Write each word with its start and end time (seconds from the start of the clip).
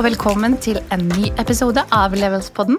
og 0.00 0.06
velkommen 0.06 0.54
til 0.64 0.78
en 0.94 1.02
ny 1.10 1.26
episode 1.36 1.82
av 1.92 2.14
Levelspodden. 2.16 2.78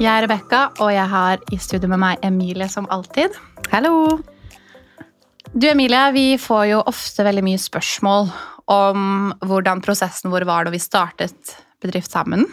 Jeg 0.00 0.08
er 0.08 0.22
Rebekka, 0.24 0.60
og 0.80 0.88
jeg 0.94 1.04
har 1.10 1.42
i 1.52 1.58
studio 1.60 1.90
med 1.92 2.00
meg 2.00 2.22
Emilie 2.24 2.64
som 2.72 2.86
alltid. 2.88 3.34
Hallo! 3.68 4.22
Du 5.52 5.66
Emilie, 5.68 6.06
vi 6.16 6.22
får 6.40 6.62
jo 6.70 6.78
ofte 6.88 7.26
veldig 7.26 7.42
mye 7.44 7.60
spørsmål 7.60 8.30
om 8.72 9.34
hvordan 9.44 9.82
prosessen 9.84 10.32
vår 10.32 10.46
var 10.48 10.64
da 10.64 10.72
vi 10.72 10.80
startet 10.80 11.52
bedrift 11.84 12.08
sammen. 12.08 12.46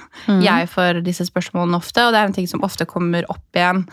Jeg 0.44 0.68
får 0.74 1.00
disse 1.06 1.30
spørsmålene 1.30 1.80
ofte, 1.80 2.04
og 2.04 2.12
det 2.12 2.20
er 2.20 2.28
en 2.28 2.36
ting 2.36 2.52
som 2.52 2.68
ofte 2.68 2.90
kommer 2.90 3.24
opp 3.32 3.56
igjen. 3.56 3.86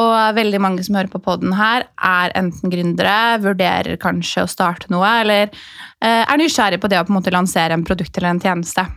Og 0.00 0.16
veldig 0.38 0.62
mange 0.64 0.86
som 0.86 0.96
hører 0.96 1.12
på 1.12 1.20
podden 1.20 1.52
her, 1.60 1.90
er 2.00 2.32
enten 2.40 2.72
gründere, 2.72 3.36
vurderer 3.44 4.00
kanskje 4.00 4.46
å 4.46 4.48
starte 4.48 4.88
noe, 4.88 5.12
eller 5.26 5.52
eh, 5.52 6.24
er 6.24 6.40
nysgjerrig 6.40 6.80
på 6.80 6.88
det 6.88 7.02
å 7.02 7.04
på 7.04 7.12
en 7.12 7.20
måte 7.20 7.36
lansere 7.36 7.76
en 7.76 7.84
produkt 7.84 8.16
eller 8.16 8.32
en 8.32 8.44
tjeneste. 8.48 8.88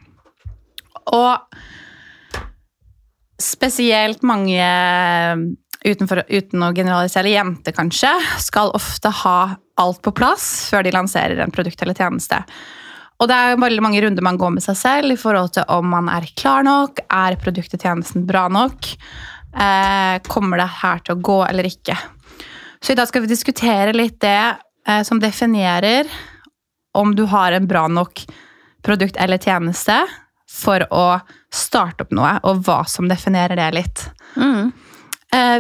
Og 1.14 1.38
spesielt 3.42 4.24
mange, 4.26 4.64
utenfor, 5.86 6.24
uten 6.30 6.64
å 6.66 6.72
generalisere, 6.74 7.34
jenter 7.34 7.76
kanskje, 7.76 8.14
skal 8.42 8.74
ofte 8.78 9.12
ha 9.24 9.40
alt 9.82 10.02
på 10.06 10.14
plass 10.16 10.70
før 10.72 10.86
de 10.86 10.96
lanserer 10.96 11.42
en 11.44 11.54
produkt 11.54 11.82
eller 11.84 11.98
tjeneste. 11.98 12.40
Og 13.20 13.30
det 13.32 13.36
er 13.36 13.60
veldig 13.60 13.84
mange 13.84 14.02
runder 14.04 14.26
man 14.26 14.40
går 14.40 14.58
med 14.58 14.64
seg 14.64 14.78
selv 14.80 15.14
i 15.14 15.20
forhold 15.20 15.54
til 15.56 15.68
om 15.72 15.88
man 15.94 16.10
er 16.12 16.28
klar 16.36 16.66
nok, 16.68 17.00
er 17.08 17.38
produktet 17.40 17.84
tjenesten 17.84 18.26
bra 18.28 18.48
nok, 18.52 18.90
eh, 19.56 20.20
kommer 20.28 20.60
det 20.60 20.72
her 20.82 21.04
til 21.04 21.16
å 21.16 21.24
gå 21.24 21.40
eller 21.48 21.70
ikke. 21.70 21.96
Så 22.84 22.92
i 22.92 23.00
dag 23.00 23.08
skal 23.08 23.24
vi 23.24 23.32
diskutere 23.32 23.96
litt 23.96 24.20
det 24.24 24.42
eh, 24.88 25.04
som 25.08 25.20
definerer 25.20 26.12
om 26.96 27.16
du 27.16 27.24
har 27.32 27.56
en 27.56 27.68
bra 27.68 27.88
nok 27.88 28.26
produkt 28.84 29.18
eller 29.18 29.40
tjeneste 29.42 30.04
for 30.56 30.86
å 30.94 31.06
starte 31.54 32.06
opp 32.06 32.14
noe, 32.16 32.38
og 32.48 32.64
hva 32.66 32.82
som 32.90 33.10
definerer 33.12 33.60
det 33.60 33.72
litt. 33.76 34.06
Mm. 34.36 34.72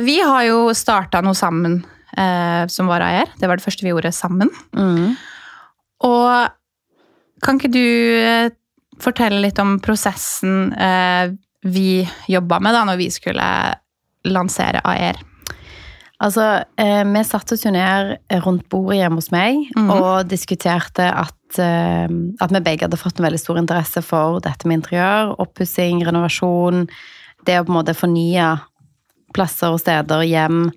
vi 0.03 0.15
har 0.21 0.43
jo 0.47 0.59
starta 0.75 1.19
noe 1.23 1.35
sammen 1.35 1.81
eh, 2.17 2.67
som 2.67 2.87
var 2.87 3.03
AR. 3.03 3.31
Det 3.39 3.47
var 3.47 3.59
det 3.59 3.65
første 3.65 3.85
vi 3.85 3.91
gjorde 3.91 4.13
sammen. 4.15 4.51
Og 6.05 7.41
kan 7.43 7.59
ikke 7.59 7.73
du 7.73 7.85
eh, 8.19 8.51
fortelle 9.01 9.41
litt 9.43 9.59
om 9.61 9.77
prosessen 9.83 10.73
eh, 10.73 11.33
vi 11.65 12.05
jobba 12.29 12.61
med 12.61 12.75
da 12.77 12.83
når 12.87 12.99
vi 13.01 13.09
skulle 13.13 13.47
lansere 14.25 14.83
AR? 14.85 15.21
Altså, 16.23 16.63
eh, 16.79 17.03
vi 17.03 17.23
satte 17.27 17.57
oss 17.57 17.65
jo 17.65 17.73
ned 17.75 18.15
rundt 18.45 18.69
bordet 18.71 19.01
hjemme 19.01 19.19
hos 19.19 19.31
meg 19.35 19.65
mm. 19.75 19.89
og 19.91 20.29
diskuterte 20.31 21.09
at, 21.11 21.59
eh, 21.59 22.07
at 22.07 22.53
vi 22.55 22.61
begge 22.63 22.87
hadde 22.87 22.99
fått 22.99 23.19
en 23.19 23.27
veldig 23.27 23.41
stor 23.41 23.59
interesse 23.59 24.03
for 24.05 24.39
dette 24.45 24.67
med 24.67 24.79
interiør, 24.79 25.33
oppussing, 25.43 26.05
renovasjon, 26.07 26.85
det 27.45 27.59
å 27.59 27.65
på 27.67 27.73
en 27.73 27.79
måte 27.81 27.97
fornye 27.97 28.53
plasser 29.35 29.75
og 29.75 29.81
steder, 29.83 30.23
hjem. 30.23 30.69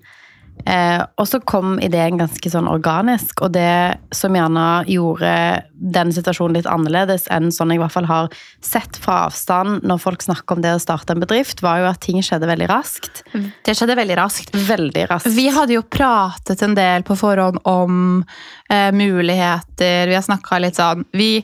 Eh, 0.67 1.01
og 1.15 1.27
så 1.27 1.39
kom 1.39 1.77
ideen 1.83 2.19
ganske 2.19 2.51
sånn 2.51 2.67
organisk, 2.69 3.45
og 3.45 3.53
det 3.55 3.99
som 4.15 4.35
gjerne 4.35 4.65
gjorde 4.91 5.31
den 5.79 6.11
situasjonen 6.13 6.57
litt 6.57 6.69
annerledes 6.69 7.29
enn 7.31 7.47
sånn 7.55 7.71
jeg 7.71 7.79
i 7.79 7.81
hvert 7.83 7.95
fall 7.95 8.09
har 8.09 8.27
sett 8.65 8.99
fra 8.99 9.21
avstand 9.29 9.85
når 9.87 10.01
folk 10.03 10.25
snakker 10.25 10.57
om 10.57 10.63
det 10.65 10.75
å 10.75 10.81
starte 10.83 11.15
en 11.15 11.23
bedrift, 11.23 11.63
var 11.63 11.79
jo 11.81 11.89
at 11.89 12.01
ting 12.03 12.19
skjedde 12.25 12.49
veldig 12.49 12.69
raskt. 12.71 13.23
Det 13.65 13.75
skjedde 13.77 13.97
veldig 13.99 14.19
raskt. 14.19 14.55
Veldig 14.67 15.05
raskt. 15.11 15.31
Vi 15.35 15.47
hadde 15.55 15.77
jo 15.77 15.85
pratet 15.87 16.63
en 16.65 16.75
del 16.77 17.07
på 17.07 17.17
forhånd 17.19 17.61
om 17.69 18.23
eh, 18.69 18.89
muligheter. 18.91 20.11
Vi 20.11 20.17
har 20.17 20.25
snakka 20.25 20.59
litt 20.59 20.79
sånn 20.79 21.07
vi, 21.15 21.37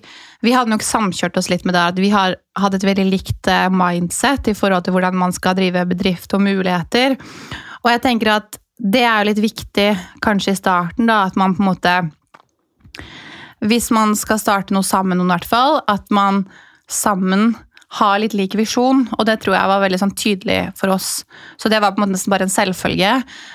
vi 0.43 0.53
hadde 0.53 0.73
nok 0.73 0.83
samkjørt 0.83 1.39
oss 1.39 1.49
litt 1.53 1.63
med 1.65 1.77
det 1.77 1.85
at 1.93 2.01
vi 2.01 2.11
har 2.13 2.35
hadde 2.59 2.79
et 2.79 2.87
veldig 2.87 3.07
likt 3.09 3.49
eh, 3.51 3.69
mindset 3.71 4.51
i 4.51 4.57
forhold 4.57 4.85
til 4.85 4.95
hvordan 4.95 5.17
man 5.19 5.33
skal 5.35 5.57
drive 5.57 5.87
bedrift 5.89 6.35
og 6.35 6.43
muligheter. 6.45 7.17
Og 7.83 7.91
jeg 7.91 8.03
tenker 8.05 8.35
at 8.37 8.59
det 8.77 9.03
er 9.05 9.21
jo 9.21 9.29
litt 9.29 9.43
viktig 9.43 9.89
kanskje 10.25 10.55
i 10.55 10.59
starten, 10.59 11.07
da, 11.07 11.25
at 11.29 11.37
man 11.39 11.55
på 11.55 11.63
en 11.63 11.71
måte 11.71 11.95
Hvis 13.65 13.87
man 13.95 14.15
skal 14.19 14.39
starte 14.39 14.75
noe 14.75 14.83
sammen, 14.83 15.21
i 15.21 15.29
hvert 15.29 15.47
fall, 15.47 15.79
at 15.87 16.11
man 16.11 16.43
sammen 16.91 17.55
har 17.95 18.19
litt 18.19 18.33
lik 18.35 18.55
visjon, 18.59 19.05
og 19.15 19.23
det 19.27 19.37
tror 19.41 19.55
jeg 19.55 19.71
var 19.71 19.81
veldig 19.83 19.99
sånn 20.01 20.13
tydelig 20.19 20.57
for 20.77 20.91
oss. 20.91 21.23
Så 21.61 21.71
det 21.71 21.79
var 21.79 21.93
på 21.93 22.01
en 22.01 22.05
måte 22.05 22.15
nesten 22.17 22.33
bare 22.33 22.47
en 22.47 22.51
selvfølge. 22.51 23.11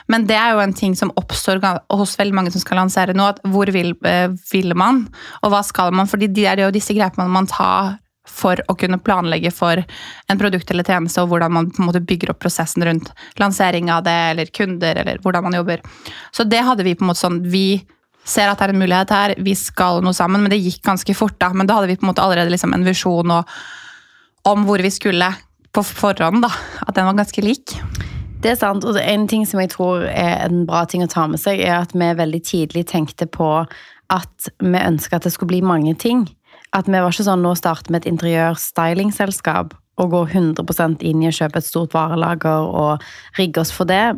Men 0.09 0.25
det 0.27 0.39
er 0.39 0.55
jo 0.55 0.63
en 0.65 0.75
ting 0.77 0.95
som 0.97 1.13
oppstår 1.21 1.61
hos 1.93 2.17
veldig 2.19 2.37
mange 2.39 2.53
som 2.55 2.63
skal 2.63 2.81
lansere 2.81 3.15
nå. 3.17 3.27
at 3.35 3.43
Hvor 3.45 3.71
vil, 3.75 3.93
eh, 4.09 4.33
vil 4.53 4.73
man, 4.75 5.09
og 5.43 5.53
hva 5.53 5.61
skal 5.67 5.93
man? 5.93 6.09
Fordi 6.09 6.31
det 6.33 6.47
er 6.47 6.65
jo 6.65 6.73
disse 6.73 6.97
grepene 6.97 7.29
man 7.29 7.51
tar 7.51 7.99
for 8.31 8.61
å 8.71 8.77
kunne 8.79 9.01
planlegge 9.03 9.53
for 9.55 9.81
en 9.81 10.41
produkt 10.41 10.71
eller 10.71 10.87
tjeneste, 10.87 11.23
og 11.23 11.33
hvordan 11.33 11.55
man 11.57 11.71
på 11.71 11.83
en 11.83 11.91
måte 11.91 12.03
bygger 12.05 12.33
opp 12.33 12.41
prosessen 12.45 12.85
rundt 12.87 13.11
lansering 13.41 13.91
av 13.93 14.05
det, 14.07 14.19
eller 14.33 14.53
kunder, 14.55 15.03
eller 15.03 15.21
hvordan 15.25 15.49
man 15.49 15.59
jobber. 15.59 15.83
Så 16.33 16.47
det 16.49 16.63
hadde 16.67 16.87
vi 16.87 16.95
på 16.95 17.05
en 17.05 17.13
måte 17.13 17.25
sånn 17.25 17.43
Vi 17.51 17.83
ser 18.31 18.51
at 18.51 18.61
det 18.61 18.69
er 18.69 18.75
en 18.75 18.83
mulighet 18.83 19.13
her, 19.15 19.35
vi 19.43 19.55
skal 19.59 20.03
noe 20.05 20.15
sammen, 20.15 20.43
men 20.45 20.53
det 20.53 20.61
gikk 20.61 20.83
ganske 20.87 21.15
fort, 21.17 21.39
da. 21.41 21.51
Men 21.57 21.67
da 21.67 21.79
hadde 21.79 21.91
vi 21.91 21.99
på 21.99 22.05
en 22.07 22.13
måte 22.13 22.23
allerede 22.23 22.53
liksom 22.53 22.75
en 22.77 22.85
visjon 22.87 23.33
og, 23.35 23.55
om 24.49 24.67
hvor 24.69 24.83
vi 24.85 24.93
skulle 24.93 25.33
på 25.75 25.85
forhånd, 25.87 26.45
da. 26.45 26.51
At 26.87 26.95
den 26.99 27.09
var 27.09 27.19
ganske 27.19 27.45
lik. 27.45 27.75
Det 28.41 28.55
er 28.55 28.61
sant, 28.61 28.85
og 28.89 28.97
en 29.01 29.27
ting 29.29 29.45
som 29.49 29.61
jeg 29.61 29.73
tror 29.75 30.07
er 30.09 30.47
en 30.47 30.63
bra 30.69 30.87
ting 30.89 31.03
å 31.05 31.11
ta 31.11 31.27
med 31.29 31.41
seg, 31.43 31.61
er 31.61 31.83
at 31.83 31.97
vi 31.97 32.13
veldig 32.17 32.43
tidlig 32.47 32.87
tenkte 32.89 33.29
på 33.29 33.51
at 34.11 34.49
vi 34.59 34.81
ønska 34.81 35.19
at 35.19 35.27
det 35.27 35.35
skulle 35.35 35.53
bli 35.53 35.63
mange 35.65 35.95
ting. 36.01 36.25
At 36.77 36.89
vi 36.91 36.99
var 36.99 37.11
ikke 37.11 37.27
sånn 37.27 37.43
nå 37.45 37.55
starter 37.59 37.91
vi 37.91 38.01
et 38.01 38.11
interiør-stylingselskap 38.11 39.75
og 40.01 40.13
går 40.15 40.37
100 40.39 41.01
inn 41.07 41.25
i 41.25 41.31
å 41.31 41.35
kjøpe 41.35 41.61
et 41.61 41.67
stort 41.67 41.97
varelager 41.97 42.69
og 42.69 43.03
rigge 43.39 43.63
oss 43.65 43.73
for 43.75 43.91
det. 43.91 44.15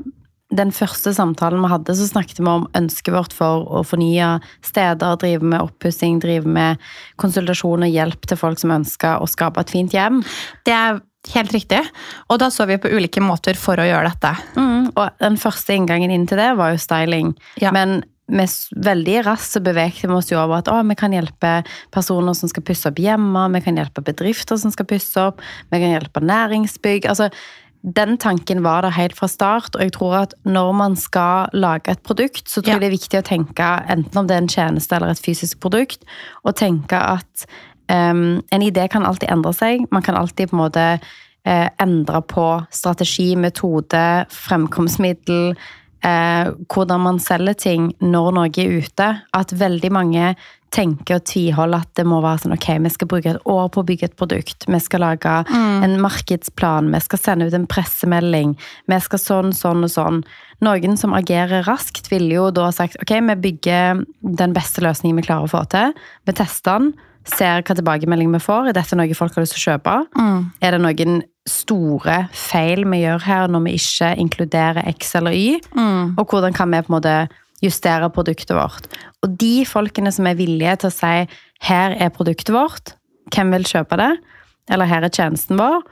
Den 0.52 0.68
første 0.74 1.14
samtalen 1.16 1.62
vi 1.64 1.70
hadde, 1.72 1.94
så 1.96 2.06
snakket 2.10 2.42
vi 2.42 2.50
om 2.50 2.66
ønsket 2.76 3.14
vårt 3.14 3.32
for 3.32 3.64
å 3.72 3.80
fornye 3.88 4.34
steder, 4.66 5.16
drive 5.22 5.48
med 5.48 5.64
oppussing, 5.64 6.20
drive 6.20 6.48
med 6.48 6.82
konsultasjon 7.20 7.86
og 7.86 7.94
hjelp 7.94 8.28
til 8.28 8.38
folk 8.40 8.60
som 8.60 8.74
ønsker 8.76 9.22
å 9.22 9.30
skape 9.30 9.64
et 9.64 9.72
fint 9.72 9.96
hjem. 9.96 10.20
Det 10.68 10.76
er 10.76 11.00
helt 11.32 11.54
riktig. 11.56 11.80
Og 12.28 12.40
da 12.42 12.50
så 12.52 12.66
vi 12.68 12.76
på 12.82 12.90
ulike 12.92 13.22
måter 13.24 13.56
for 13.58 13.80
å 13.80 13.86
gjøre 13.88 14.12
dette. 14.12 14.34
Mm, 14.58 14.92
og 14.92 15.22
den 15.22 15.38
første 15.40 15.76
inngangen 15.76 16.12
inn 16.12 16.28
til 16.28 16.40
det 16.40 16.52
var 16.58 16.74
jo 16.74 16.82
styling. 16.82 17.32
Ja. 17.62 17.72
Men 17.74 18.02
vi 18.32 18.46
veldig 18.88 19.16
raskt 19.26 19.60
bevegde 19.64 20.08
vi 20.08 20.14
oss 20.16 20.30
jo 20.32 20.40
over 20.40 20.62
at 20.62 20.70
å, 20.72 20.78
vi 20.88 20.96
kan 20.98 21.12
hjelpe 21.14 21.58
personer 21.94 22.36
som 22.38 22.50
skal 22.50 22.64
pusse 22.66 22.88
opp 22.88 23.00
hjemme, 23.02 23.48
vi 23.52 23.64
kan 23.64 23.80
hjelpe 23.80 24.04
bedrifter 24.04 24.60
som 24.60 24.72
skal 24.72 24.88
pusse 24.88 25.26
opp, 25.30 25.42
vi 25.72 25.82
kan 25.82 25.92
hjelpe 25.92 26.22
næringsbygg. 26.24 27.08
Altså, 27.12 27.28
den 27.82 28.16
tanken 28.22 28.62
var 28.62 28.84
der 28.86 28.94
helt 28.94 29.16
fra 29.18 29.26
start, 29.26 29.74
og 29.74 29.82
jeg 29.82 29.92
tror 29.96 30.14
at 30.20 30.34
når 30.46 30.70
man 30.78 30.94
skal 30.96 31.50
lage 31.52 31.90
et 31.90 32.02
produkt, 32.06 32.48
så 32.48 32.62
tror 32.62 32.68
Ja. 32.68 32.78
jeg 32.78 32.80
det 32.80 32.86
er 32.86 32.98
viktig 32.98 33.18
å 33.18 33.26
tenke, 33.26 33.70
enten 33.90 34.18
om 34.18 34.26
det 34.26 34.36
er 34.36 34.42
en 34.42 34.48
tjeneste 34.48 34.94
eller 34.96 35.10
et 35.10 35.18
fysisk 35.18 35.58
produkt, 35.60 36.04
og 36.44 36.54
tenke 36.56 36.94
at 36.94 37.46
um, 37.90 38.40
en 38.52 38.62
idé 38.62 38.88
kan 38.88 39.04
alltid 39.04 39.30
endre 39.30 39.52
seg. 39.52 39.86
Man 39.90 40.02
kan 40.02 40.14
alltid 40.14 40.50
på 40.50 40.56
en 40.56 40.62
måte 40.62 40.86
uh, 41.48 41.68
endre 41.82 42.22
på 42.22 42.46
strategi, 42.70 43.34
metode, 43.36 44.26
fremkomstmiddel, 44.30 45.56
eh, 46.06 46.50
hvordan 46.72 47.06
man 47.06 47.20
selger 47.22 47.58
ting 47.58 47.92
når 48.02 48.34
noe 48.36 48.50
er 48.50 48.82
ute. 48.82 49.08
At 49.36 49.54
veldig 49.56 49.92
mange 49.94 50.34
tenker 50.72 51.18
og 51.18 51.26
tviholder 51.28 51.84
at 51.84 51.90
det 51.98 52.06
må 52.08 52.22
være 52.24 52.44
sånn 52.44 52.54
ok, 52.56 52.68
vi 52.86 52.92
skal 52.94 53.10
bruke 53.10 53.34
et 53.34 53.50
år 53.50 53.66
på 53.72 53.82
å 53.82 53.86
bygge 53.90 54.08
et 54.08 54.16
produkt, 54.16 54.64
vi 54.64 54.80
skal 54.80 55.04
lage 55.04 55.34
en 55.84 55.98
markedsplan, 56.00 56.88
vi 56.94 57.00
skal 57.04 57.20
sende 57.20 57.48
ut 57.48 57.56
en 57.58 57.68
pressemelding, 57.68 58.54
vi 58.88 59.00
skal 59.04 59.20
sånn, 59.20 59.52
sånn 59.56 59.84
og 59.84 59.92
sånn. 59.92 60.22
Noen 60.64 60.96
som 60.96 61.12
agerer 61.18 61.66
raskt, 61.68 62.08
ville 62.12 62.32
jo 62.32 62.48
da 62.54 62.70
sagt 62.72 62.96
ok, 63.02 63.18
vi 63.28 63.38
bygger 63.48 64.04
den 64.40 64.56
beste 64.56 64.84
løsningen 64.84 65.20
vi 65.20 65.26
klarer 65.28 65.50
å 65.50 65.52
få 65.52 65.64
til. 65.72 65.92
Vi 66.24 66.36
tester 66.40 66.78
den, 66.78 66.92
ser 67.28 67.62
hva 67.62 67.76
tilbakemelding 67.78 68.32
vi 68.34 68.40
får. 68.42 68.70
Er 68.70 68.76
dette 68.76 68.96
noe 68.98 69.18
folk 69.18 69.36
har 69.36 69.44
lyst 69.44 69.56
til 69.56 69.62
å 69.62 69.66
kjøpe? 69.72 69.94
Er 70.62 70.74
det 70.74 70.80
noen 70.82 71.22
store 71.48 72.16
feil 72.36 72.84
vi 72.86 73.02
gjør 73.02 73.24
her 73.26 73.52
når 73.52 73.64
vi 73.66 73.76
ikke 73.78 74.10
inkluderer 74.22 74.90
X 74.94 75.14
eller 75.18 75.36
Y? 75.36 75.60
Og 76.18 76.26
hvordan 76.28 76.54
kan 76.56 76.70
vi 76.70 76.82
på 76.82 76.92
en 76.92 76.96
måte 76.98 77.16
justere 77.62 78.10
produktet 78.10 78.56
vårt? 78.58 78.88
Og 79.22 79.36
de 79.38 79.64
folkene 79.68 80.12
som 80.14 80.26
er 80.26 80.38
villige 80.38 80.76
til 80.82 80.90
å 80.90 80.94
si 80.94 81.14
her 81.68 81.94
er 81.94 82.14
produktet 82.14 82.54
vårt, 82.54 82.96
hvem 83.32 83.54
vil 83.54 83.68
kjøpe 83.68 83.98
det? 84.00 84.12
Eller 84.70 84.90
her 84.90 85.06
er 85.06 85.14
tjenesten 85.14 85.58
vår. 85.58 85.82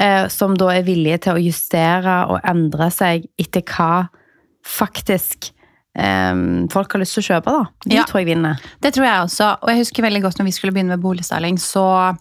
Eh, 0.00 0.26
som 0.28 0.56
da 0.58 0.72
er 0.74 0.86
villige 0.86 1.20
til 1.26 1.36
å 1.36 1.42
justere 1.42 2.24
og 2.26 2.40
endre 2.42 2.88
seg 2.90 3.28
etter 3.38 3.62
hva 3.62 4.08
faktisk 4.66 5.52
eh, 5.96 6.34
folk 6.72 6.92
har 6.92 7.00
lyst 7.00 7.14
til 7.18 7.22
å 7.24 7.28
kjøpe. 7.32 7.44
da. 7.58 7.64
De 7.86 7.96
Ja. 7.96 8.04
tror 8.04 8.20
jeg 8.24 8.26
vinner. 8.36 8.60
Det 8.80 8.94
tror 8.94 9.04
jeg 9.06 9.20
også. 9.28 9.52
Og 9.62 9.68
jeg 9.68 9.78
husker 9.84 10.02
veldig 10.02 10.22
godt 10.22 10.38
når 10.38 10.44
vi 10.50 10.52
skulle 10.52 10.72
begynne 10.72 10.96
med 10.96 11.02
boligstyling, 11.02 11.56
så 11.58 12.16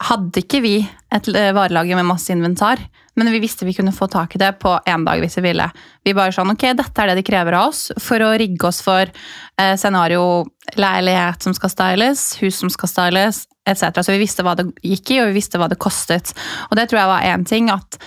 hadde 0.00 0.44
ikke 0.44 0.60
vi 0.62 0.76
et 1.12 1.28
eh, 1.34 1.50
varelager 1.56 1.96
med 1.98 2.06
masse 2.06 2.30
inventar, 2.30 2.78
men 3.18 3.32
vi 3.34 3.40
visste 3.42 3.66
vi 3.66 3.72
kunne 3.74 3.90
få 3.90 4.06
tak 4.12 4.36
i 4.36 4.38
det 4.38 4.52
på 4.62 4.76
én 4.86 5.02
dag 5.04 5.18
hvis 5.18 5.40
vi 5.40 5.48
ville. 5.48 5.64
Vi 6.06 6.12
bare 6.14 6.30
sånn, 6.30 6.52
ok, 6.54 6.68
dette 6.78 7.02
er 7.02 7.10
det 7.10 7.16
de 7.18 7.24
krever 7.26 7.56
av 7.58 7.72
oss 7.72 7.88
for 7.98 8.22
å 8.22 8.28
rigge 8.38 8.68
oss 8.68 8.78
for 8.84 9.08
eh, 9.10 9.74
scenario 9.80 10.44
leilighet 10.78 11.42
som 11.42 11.56
skal 11.56 11.72
styles, 11.74 12.36
hus 12.44 12.60
som 12.62 12.70
skal 12.70 12.92
styles, 12.92 13.42
etc. 13.66 13.90
Så 14.06 14.14
vi 14.14 14.22
visste 14.22 14.46
hva 14.46 14.54
det 14.60 14.68
gikk 14.86 15.10
i, 15.16 15.18
og 15.24 15.32
vi 15.32 15.40
visste 15.40 15.58
hva 15.58 15.66
det 15.68 15.80
kostet. 15.82 16.30
Og 16.70 16.78
det 16.78 16.86
tror 16.92 17.02
jeg 17.02 17.10
var 17.16 17.26
én 17.34 17.48
ting, 17.48 17.72
at 17.74 17.98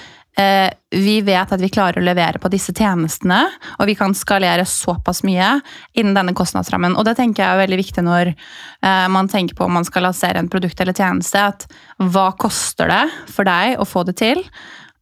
vi 0.92 1.22
vet 1.22 1.52
at 1.52 1.62
vi 1.62 1.70
klarer 1.70 2.00
å 2.00 2.06
levere 2.06 2.40
på 2.42 2.50
disse 2.52 2.74
tjenestene, 2.76 3.40
og 3.78 3.88
vi 3.90 3.96
kan 4.00 4.16
skalere 4.16 4.64
såpass 4.68 5.22
mye 5.28 5.58
innen 5.94 6.16
denne 6.16 6.34
kostnadsrammen. 6.38 6.96
Og 6.96 7.06
det 7.08 7.18
tenker 7.20 7.44
jeg 7.44 7.52
er 7.52 7.62
veldig 7.66 7.80
viktig 7.82 8.04
når 8.08 8.32
eh, 8.32 9.08
man 9.12 9.30
tenker 9.32 9.58
på 9.58 9.68
om 9.68 9.76
man 9.80 9.88
skal 9.88 10.08
lansere 10.08 10.40
en 10.42 10.50
produkt 10.52 10.80
eller 10.82 10.96
tjeneste. 10.98 11.44
at 11.52 11.68
Hva 12.00 12.32
koster 12.40 12.92
det 12.92 13.04
for 13.32 13.48
deg 13.48 13.80
å 13.80 13.88
få 13.88 14.06
det 14.08 14.18
til? 14.24 14.44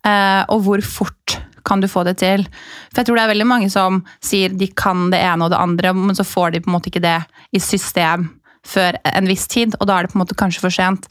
Eh, 0.05 0.43
og 0.49 0.65
hvor 0.65 0.83
fort 0.85 1.37
kan 1.67 1.81
du 1.81 1.89
få 1.91 2.03
det 2.07 2.17
til? 2.21 2.45
For 2.89 3.01
jeg 3.01 3.09
tror 3.09 3.19
det 3.19 3.25
er 3.25 3.33
veldig 3.33 3.49
mange 3.49 3.69
som 3.73 4.03
sier 4.25 4.53
de 4.53 4.69
kan 4.73 5.09
det 5.13 5.21
ene 5.21 5.45
og 5.45 5.53
det 5.53 5.61
andre, 5.61 5.93
men 5.95 6.17
så 6.17 6.27
får 6.27 6.55
de 6.55 6.63
på 6.63 6.71
en 6.71 6.77
måte 6.77 6.91
ikke 6.91 7.05
det 7.05 7.19
i 7.55 7.61
system 7.63 8.29
før 8.67 8.97
en 9.07 9.27
viss 9.29 9.47
tid, 9.49 9.75
og 9.79 9.87
da 9.87 9.97
er 9.97 10.05
det 10.05 10.13
på 10.13 10.19
en 10.19 10.23
måte 10.25 10.37
kanskje 10.37 10.63
for 10.63 10.73
sent. 10.73 11.07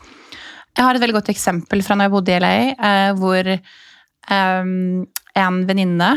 Jeg 0.77 0.87
har 0.87 0.95
et 0.95 1.03
veldig 1.03 1.17
godt 1.17 1.31
eksempel 1.33 1.83
fra 1.83 1.97
når 1.97 2.07
jeg 2.07 2.15
bodde 2.15 2.35
i 2.35 2.41
LA, 2.43 2.57
eh, 2.71 3.13
hvor 3.19 3.53
eh, 4.31 4.65
en 5.43 5.63
venninne 5.69 6.11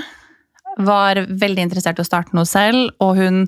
var 0.78 1.20
veldig 1.28 1.68
interessert 1.68 2.00
i 2.00 2.04
å 2.04 2.08
starte 2.08 2.36
noe 2.38 2.48
selv, 2.48 2.94
og 3.04 3.18
hun 3.20 3.44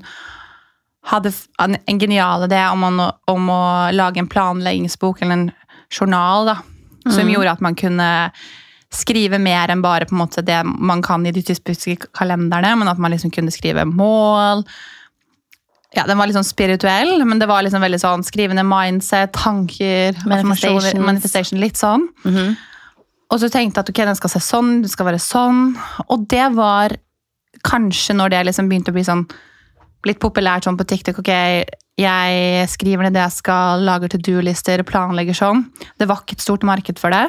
hadde 1.07 1.33
en 1.60 2.00
genial 2.00 2.45
idé 2.48 2.62
om, 2.71 2.83
om 3.27 3.50
å 3.51 3.63
lage 3.92 4.21
en 4.21 4.30
planleggingsbok 4.31 5.21
eller 5.21 5.39
en 5.39 5.48
journal 5.92 6.48
da, 6.48 6.57
som 7.10 7.25
mm. 7.27 7.33
gjorde 7.36 7.56
at 7.57 7.63
man 7.63 7.75
kunne 7.80 8.10
skrive 8.94 9.39
mer 9.42 9.71
enn 9.74 9.81
bare 9.83 10.07
på 10.07 10.15
en 10.15 10.21
måte 10.21 10.44
det 10.45 10.62
man 10.63 11.01
kan 11.04 11.25
i 11.25 11.33
de 11.33 11.44
typiske 11.44 12.12
kalenderne, 12.16 12.75
men 12.80 12.92
at 12.92 13.01
man 13.01 13.12
liksom 13.13 13.33
kunne 13.33 13.51
skrive 13.51 13.86
mål. 13.89 14.63
Ja, 15.94 16.06
Den 16.07 16.18
var 16.18 16.30
litt 16.30 16.38
sånn 16.38 16.48
spirituell, 16.48 17.18
men 17.25 17.42
det 17.42 17.50
var 17.50 17.66
liksom 17.66 17.83
veldig 17.83 18.00
sånn 18.01 18.25
skrivende 18.25 18.63
mindset, 18.66 19.33
tanker, 19.36 20.18
manifestation, 20.30 21.62
litt 21.62 21.77
sånn. 21.77 22.07
Mm 22.24 22.36
-hmm. 22.36 22.56
Og 23.33 23.41
så 23.41 23.50
tenkte 23.50 23.81
jeg 23.81 23.88
at 23.88 23.89
ok, 23.89 24.03
den 24.06 24.19
skal 24.19 24.30
se 24.30 24.41
sånn, 24.45 24.74
den 24.83 24.91
skal 24.91 25.07
være 25.09 25.21
sånn. 25.21 25.71
Og 26.13 26.27
det 26.30 26.45
var 26.53 26.94
kanskje 27.65 28.13
når 28.13 28.33
det 28.33 28.44
liksom 28.50 28.69
begynte 28.69 28.94
å 28.94 28.97
bli 28.97 29.06
sånn 29.07 29.24
litt 30.06 30.19
populært 30.21 30.68
sånn 30.68 30.77
på 30.77 30.85
TikTok. 30.85 31.24
ok, 31.24 31.33
Jeg 31.97 32.69
skriver 32.69 33.06
ned 33.06 33.13
det 33.18 33.24
jeg 33.24 33.38
skal, 33.39 33.81
lager 33.85 34.09
to 34.09 34.19
do-lister, 34.21 34.83
planlegger 34.85 35.38
sånn. 35.38 35.65
Det 35.97 36.07
var 36.09 36.21
ikke 36.21 36.38
et 36.38 36.45
stort 36.45 36.63
marked 36.63 37.00
for 37.01 37.13
det. 37.13 37.25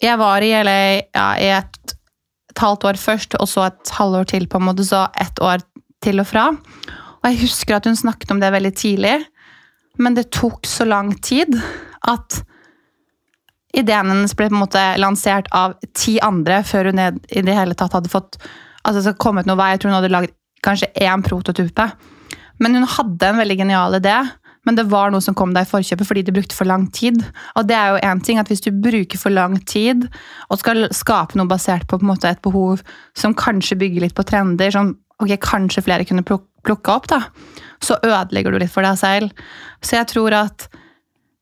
Jeg 0.00 0.16
var 0.16 0.40
i 0.40 0.52
LA 0.64 0.80
ja, 1.12 1.26
i 1.36 1.48
et, 1.58 1.96
et, 2.48 2.60
halvt 2.60 2.86
år 2.88 2.96
først, 2.96 3.36
og 3.36 3.48
så 3.48 3.66
et 3.68 3.92
halvår 3.98 4.30
til, 4.32 4.46
på 4.48 4.60
en 4.60 4.68
måte, 4.70 4.84
så 4.84 5.08
ett 5.20 5.40
år 5.44 5.60
til 6.00 6.20
og 6.22 6.28
fra. 6.28 6.46
Og 7.20 7.28
jeg 7.28 7.42
husker 7.42 7.76
at 7.76 7.88
hun 7.88 7.98
snakket 7.98 8.32
om 8.32 8.40
det 8.40 8.52
veldig 8.52 8.72
tidlig, 8.76 9.18
men 10.00 10.16
det 10.16 10.30
tok 10.32 10.64
så 10.64 10.86
lang 10.88 11.12
tid 11.20 11.58
at 12.08 12.40
ideen 13.76 14.10
hennes 14.10 14.34
ble 14.36 14.48
på 14.50 14.56
en 14.56 14.64
måte 14.64 14.82
lansert 15.00 15.48
av 15.54 15.76
ti 15.96 16.18
andre 16.24 16.62
før 16.66 16.90
hun 16.90 17.02
i 17.02 17.44
det 17.46 17.56
hele 17.56 17.76
tatt 17.78 17.94
hadde 17.96 18.12
fått 18.12 18.40
altså 18.86 19.14
kommet 19.20 19.48
noen 19.48 19.60
vei. 19.60 19.72
Jeg 19.74 19.82
tror 19.82 19.92
hun 19.92 19.98
hadde 20.00 20.12
lagd 20.12 20.34
kanskje 20.64 20.90
én 21.00 21.24
prototype. 21.24 21.86
Men 22.60 22.76
hun 22.76 22.88
hadde 22.96 23.28
en 23.30 23.40
veldig 23.40 23.56
genial 23.62 23.96
idé, 23.96 24.16
men 24.68 24.76
det 24.76 24.90
var 24.92 25.12
noe 25.12 25.24
som 25.24 25.34
kom 25.36 25.54
deg 25.56 25.64
i 25.64 25.70
forkjøpet 25.70 26.08
fordi 26.08 26.24
du 26.26 26.34
brukte 26.36 26.56
for 26.56 26.68
lang 26.68 26.84
tid. 26.92 27.22
Og 27.56 27.68
det 27.68 27.76
er 27.76 27.94
jo 27.94 28.02
en 28.10 28.20
ting 28.20 28.40
at 28.40 28.50
Hvis 28.50 28.60
du 28.60 28.70
bruker 28.70 29.18
for 29.18 29.32
lang 29.32 29.56
tid 29.64 30.04
og 30.50 30.60
skal 30.60 30.90
skape 30.92 31.38
noe 31.38 31.48
basert 31.48 31.86
på, 31.88 31.98
på 31.98 32.16
et 32.28 32.42
behov 32.44 32.82
som 33.16 33.34
kanskje 33.34 33.78
bygger 33.80 34.04
litt 34.04 34.16
på 34.16 34.26
trender, 34.28 34.70
som 34.70 34.98
ok, 35.20 35.36
kanskje 35.40 35.84
flere 35.84 36.04
kunne 36.04 36.24
plukke 36.26 36.92
opp, 36.92 37.08
da, 37.08 37.22
så 37.80 37.96
ødelegger 38.04 38.52
du 38.52 38.60
litt 38.60 38.72
for 38.72 38.84
deg 38.84 38.98
selv. 39.00 39.32
Så 39.80 39.96
jeg 39.96 40.08
tror 40.12 40.36
at 40.36 40.68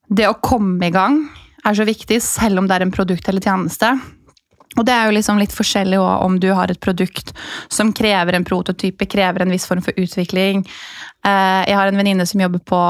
det 0.08 0.28
å 0.28 0.38
komme 0.38 0.86
i 0.86 0.94
gang 0.94 1.24
er 1.68 1.78
så 1.78 1.86
viktig, 1.88 2.20
selv 2.24 2.60
om 2.60 2.68
det 2.68 2.78
er 2.78 2.86
en 2.86 2.94
produkt 2.94 3.28
eller 3.28 3.44
tjeneste. 3.44 3.92
Og 4.76 4.84
det 4.86 4.94
er 4.94 5.08
jo 5.08 5.16
liksom 5.16 5.40
litt 5.40 5.54
forskjellig 5.54 5.98
om 5.98 6.36
du 6.40 6.50
har 6.54 6.70
et 6.70 6.80
produkt 6.80 7.32
som 7.72 7.90
krever 7.96 8.36
en 8.36 8.46
prototype, 8.46 9.08
krever 9.10 9.42
en 9.42 9.54
viss 9.54 9.66
form 9.66 9.82
for 9.82 9.96
utvikling. 9.98 10.62
Eh, 11.26 11.62
jeg 11.66 11.78
har 11.78 11.88
en 11.88 11.98
venninne 11.98 12.26
som 12.28 12.42
jobber, 12.42 12.62
på, 12.62 12.82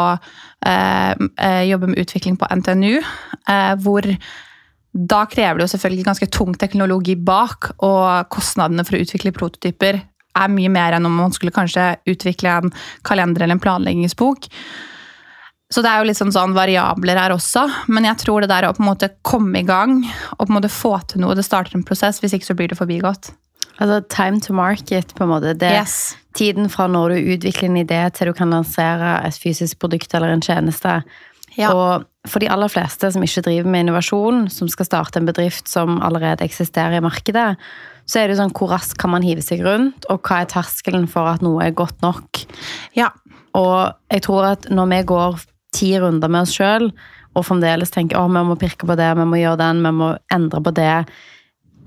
eh, 0.67 1.15
eh, 1.39 1.63
jobber 1.71 1.93
med 1.93 2.03
utvikling 2.03 2.37
på 2.37 2.51
NTNU, 2.51 3.01
hvor 3.81 4.05
da 4.93 5.25
krever 5.27 5.59
det 5.59 5.69
jo 5.69 5.77
selvfølgelig 5.77 6.05
ganske 6.05 6.31
tung 6.35 6.55
teknologi 6.55 7.15
bak, 7.15 7.71
og 7.79 8.29
kostnadene 8.29 8.85
for 8.85 8.97
å 8.97 9.03
utvikle 9.05 9.33
prototyper 9.33 10.03
er 10.39 10.53
mye 10.53 10.69
mer 10.69 10.97
enn 10.97 11.07
om 11.07 11.17
man 11.23 11.33
skulle 11.33 11.55
kanskje 11.55 11.97
utvikle 12.09 12.51
en 12.51 12.73
kalender 13.07 13.43
eller 13.43 13.57
en 13.57 13.63
planleggingsbok. 13.63 14.49
Så 15.69 15.83
det 15.85 15.91
er 15.91 16.01
jo 16.01 16.09
litt 16.09 16.17
sånn, 16.17 16.33
sånn 16.33 16.57
variabler 16.57 17.19
her 17.21 17.35
også, 17.35 17.67
men 17.93 18.07
jeg 18.09 18.23
tror 18.23 18.41
det 18.41 18.49
der 18.49 18.65
å 18.69 18.73
på 18.73 18.81
en 18.81 18.89
måte 18.89 19.11
komme 19.27 19.61
i 19.61 19.67
gang 19.69 19.99
og 20.39 20.47
på 20.47 20.49
en 20.49 20.57
måte 20.57 20.73
få 20.73 20.95
til 21.11 21.21
noe, 21.21 21.37
det 21.37 21.45
starter 21.45 21.77
en 21.77 21.85
prosess, 21.85 22.23
hvis 22.23 22.39
ikke 22.39 22.49
så 22.49 22.57
blir 22.57 22.73
det 22.73 22.79
forbigått. 22.79 23.35
Altså 23.79 24.01
time 24.11 24.41
to 24.43 24.57
market, 24.57 25.13
på 25.15 25.27
en 25.27 25.31
måte. 25.31 25.53
Det 25.55 25.69
er 25.69 25.83
yes. 25.85 26.17
tiden 26.35 26.71
fra 26.73 26.89
når 26.91 27.15
du 27.15 27.33
utvikler 27.37 27.69
en 27.69 27.83
idé 27.85 28.01
til 28.17 28.31
du 28.31 28.35
kan 28.35 28.51
lansere 28.51 29.19
et 29.27 29.37
fysisk 29.39 29.79
produkt 29.85 30.17
eller 30.17 30.33
en 30.35 30.43
tjeneste. 30.43 31.03
Ja. 31.59 31.71
Og 31.75 32.09
for 32.29 32.43
de 32.43 32.49
aller 32.51 32.71
fleste 32.73 33.11
som 33.13 33.23
ikke 33.25 33.45
driver 33.47 33.71
med 33.71 33.87
innovasjon, 33.87 34.49
som 34.51 34.71
skal 34.73 34.89
starte 34.89 35.21
en 35.21 35.29
bedrift 35.29 35.71
som 35.71 36.01
allerede 36.05 36.47
eksisterer 36.47 36.99
i 36.99 37.05
markedet, 37.05 37.53
så 38.09 38.23
er 38.23 38.31
det 38.31 38.39
sånn 38.41 38.55
hvor 38.57 38.73
raskt 38.73 38.99
kan 38.99 39.13
man 39.13 39.27
hive 39.27 39.45
seg 39.45 39.63
rundt, 39.67 40.09
og 40.09 40.25
hva 40.25 40.43
er 40.43 40.51
terskelen 40.51 41.07
for 41.11 41.29
at 41.29 41.45
noe 41.45 41.61
er 41.67 41.77
godt 41.77 42.01
nok? 42.03 42.43
Ja. 42.97 43.13
Og 43.59 43.95
jeg 44.11 44.25
tror 44.27 44.55
at 44.55 44.69
når 44.73 44.91
vi 44.91 45.01
går 45.13 45.39
ti 45.79 45.95
runder 46.01 46.31
med 46.33 46.47
oss 46.47 46.57
sjøl, 46.59 46.91
og 47.37 47.47
fremdeles 47.47 47.93
tenker 47.95 48.19
at 48.19 48.33
vi 48.35 48.45
må 48.51 48.57
pirke 48.59 48.89
på 48.89 48.97
det, 48.99 49.09
vi 49.19 49.27
må 49.29 49.41
gjøre 49.41 49.61
den, 49.63 49.83
vi 49.85 49.93
må 49.95 50.13
endre 50.35 50.63
på 50.65 50.75
det. 50.77 50.95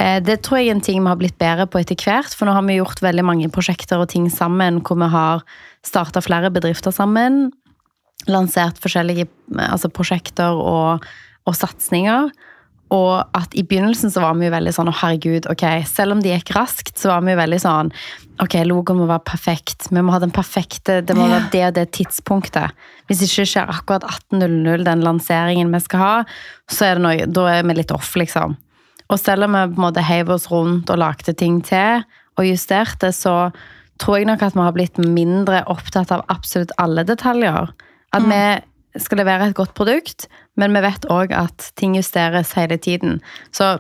Eh, 0.02 0.20
det 0.24 0.42
tror 0.46 0.62
jeg 0.62 0.72
er 0.72 0.78
en 0.78 0.84
ting 0.84 1.02
vi 1.02 1.12
har 1.12 1.20
blitt 1.20 1.40
bedre 1.42 1.68
på 1.70 1.82
etter 1.82 2.00
hvert, 2.00 2.34
for 2.36 2.48
nå 2.48 2.56
har 2.56 2.66
vi 2.68 2.80
gjort 2.80 3.04
veldig 3.04 3.26
mange 3.28 3.50
prosjekter 3.54 4.02
og 4.02 4.12
ting 4.14 4.30
sammen 4.34 4.80
hvor 4.86 5.00
vi 5.02 5.10
har 5.12 5.44
starta 5.86 6.24
flere 6.24 6.52
bedrifter 6.54 6.94
sammen. 6.96 7.50
Lansert 8.30 8.80
forskjellige 8.82 9.28
altså 9.58 9.90
prosjekter 9.94 10.56
og, 10.56 11.06
og 11.50 11.58
satsinger. 11.58 12.32
Og 12.92 13.38
at 13.38 13.54
i 13.56 13.64
begynnelsen 13.64 14.12
så 14.12 14.24
var 14.24 14.36
vi 14.36 14.50
jo 14.50 14.54
veldig 14.54 14.74
sånn 14.76 14.92
å 14.92 14.98
herregud, 15.00 15.48
ok, 15.52 15.64
selv 15.88 16.18
om 16.18 16.24
det 16.24 16.34
gikk 16.34 16.52
raskt, 16.58 16.98
så 17.00 17.14
var 17.14 17.24
vi 17.24 17.32
jo 17.32 17.40
veldig 17.40 17.60
sånn 17.64 17.92
ok, 18.42 18.56
logoen 18.66 19.00
må 19.02 19.08
være 19.10 19.24
perfekt. 19.28 19.90
Vi 19.92 20.02
må 20.02 20.14
ha 20.16 20.20
den 20.22 20.34
perfekte, 20.34 21.00
det 21.06 21.16
må 21.18 21.28
være 21.30 21.50
det 21.54 21.64
og 21.68 21.76
det 21.78 21.86
tidspunktet. 21.98 22.74
Hvis 23.10 23.22
ikke 23.28 23.46
skjer 23.54 23.70
akkurat 23.74 24.08
18.00, 24.08 24.86
den 24.88 25.06
lanseringen 25.06 25.74
vi 25.74 25.82
skal 25.84 26.02
ha, 26.02 26.16
så 26.72 26.88
er 26.88 26.98
det 26.98 27.06
noe, 27.06 27.30
da 27.30 27.46
er 27.52 27.68
vi 27.68 27.78
litt 27.78 27.94
off, 27.94 28.16
liksom. 28.18 28.58
Og 29.12 29.20
selv 29.20 29.46
om 29.46 29.58
vi 29.58 29.68
på 29.74 29.78
en 29.78 29.86
måte 29.86 30.06
heiv 30.08 30.32
oss 30.34 30.48
rundt 30.52 30.90
og 30.90 31.02
lagde 31.02 31.36
ting 31.38 31.60
til 31.68 32.04
og 32.40 32.48
justerte, 32.48 33.12
så 33.14 33.52
tror 34.02 34.18
jeg 34.18 34.30
nok 34.30 34.44
at 34.48 34.56
vi 34.56 34.64
har 34.64 34.76
blitt 34.76 35.00
mindre 35.04 35.64
opptatt 35.70 36.14
av 36.16 36.24
absolutt 36.32 36.72
alle 36.82 37.04
detaljer. 37.06 37.74
At 38.16 38.24
mm. 38.26 38.32
vi 38.32 39.02
skal 39.04 39.22
levere 39.22 39.50
et 39.50 39.58
godt 39.58 39.76
produkt, 39.78 40.26
men 40.60 40.74
vi 40.76 40.84
vet 40.84 41.06
òg 41.12 41.36
at 41.36 41.70
ting 41.80 41.98
justeres 42.00 42.56
hele 42.58 42.80
tiden. 42.82 43.20
Så 43.54 43.76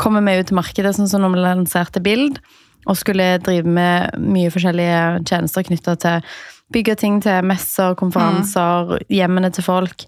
kommer 0.00 0.24
vi 0.24 0.38
ut 0.40 0.48
til 0.48 0.58
markedet, 0.58 0.94
sånn 0.96 1.10
som 1.10 1.26
når 1.26 1.34
vi 1.34 1.42
lanserte 1.44 2.02
Bild, 2.02 2.40
og 2.86 2.98
skulle 2.98 3.36
drive 3.44 3.68
med 3.68 4.14
mye 4.22 4.52
forskjellige 4.54 5.00
tjenester 5.26 5.66
knytta 5.66 5.96
til 6.02 6.28
bygge 6.74 6.96
ting 6.98 7.20
til 7.22 7.46
messer, 7.46 7.94
konferanser, 7.98 8.96
mm. 8.96 9.06
hjemmene 9.12 9.50
til 9.54 9.66
folk, 9.66 10.06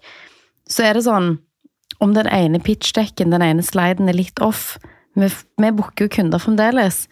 så 0.68 0.88
er 0.88 0.98
det 0.98 1.06
sånn 1.08 1.36
Om 1.98 2.12
den 2.14 2.28
ene 2.30 2.60
pitchdekken, 2.62 3.32
den 3.32 3.42
ene 3.42 3.62
sliden, 3.62 4.08
er 4.08 4.14
litt 4.14 4.38
off 4.38 4.76
Vi, 5.18 5.26
vi 5.58 5.70
booker 5.74 6.06
jo 6.06 6.12
kunder 6.14 6.38
fremdeles. 6.38 7.08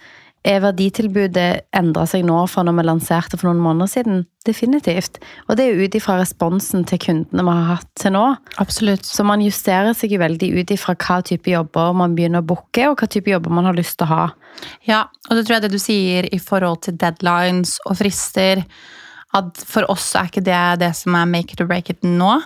Er 0.46 0.60
verditilbudet 0.62 1.66
endra 1.74 2.04
seg 2.06 2.22
nå 2.26 2.36
fra 2.46 2.62
når 2.62 2.76
vi 2.78 2.84
lanserte 2.86 3.38
for 3.38 3.48
noen 3.48 3.62
måneder 3.64 3.90
siden? 3.90 4.20
Definitivt. 4.46 5.18
Og 5.48 5.58
det 5.58 5.64
er 5.64 5.72
jo 5.74 5.88
ut 5.88 5.96
ifra 5.98 6.20
responsen 6.20 6.84
til 6.86 7.00
kundene 7.02 7.42
vi 7.42 7.54
har 7.56 7.80
hatt 7.80 7.88
til 7.98 8.14
nå. 8.14 8.24
Absolutt. 8.62 9.08
Så 9.08 9.26
man 9.26 9.42
justerer 9.42 9.96
seg 9.98 10.14
jo 10.14 10.22
veldig 10.22 10.52
ut 10.54 10.70
ifra 10.76 10.94
hva 10.94 11.18
type 11.26 11.50
jobber 11.50 11.96
man 11.98 12.14
begynner 12.14 12.44
å 12.44 12.46
booke, 12.46 12.84
og 12.86 13.00
hva 13.00 13.10
type 13.10 13.32
jobber 13.32 13.56
man 13.58 13.66
har 13.66 13.78
lyst 13.78 13.98
til 13.98 14.06
å 14.06 14.12
ha. 14.12 14.28
Ja, 14.86 15.02
og 15.26 15.34
det 15.34 15.48
tror 15.48 15.58
jeg 15.58 15.66
det 15.66 15.74
du 15.74 15.82
sier 15.82 16.30
i 16.30 16.38
forhold 16.42 16.84
til 16.86 17.00
deadlines 17.00 17.80
og 17.88 17.98
frister 17.98 18.62
at 19.36 19.58
for 19.66 19.88
oss 19.90 20.12
er 20.16 20.30
ikke 20.30 20.46
det 20.46 20.64
det 20.80 20.92
som 20.96 21.16
er 21.18 21.28
make 21.28 21.56
it 21.56 21.60
or 21.60 21.68
break 21.68 21.90
it 21.90 22.06
nå. 22.06 22.36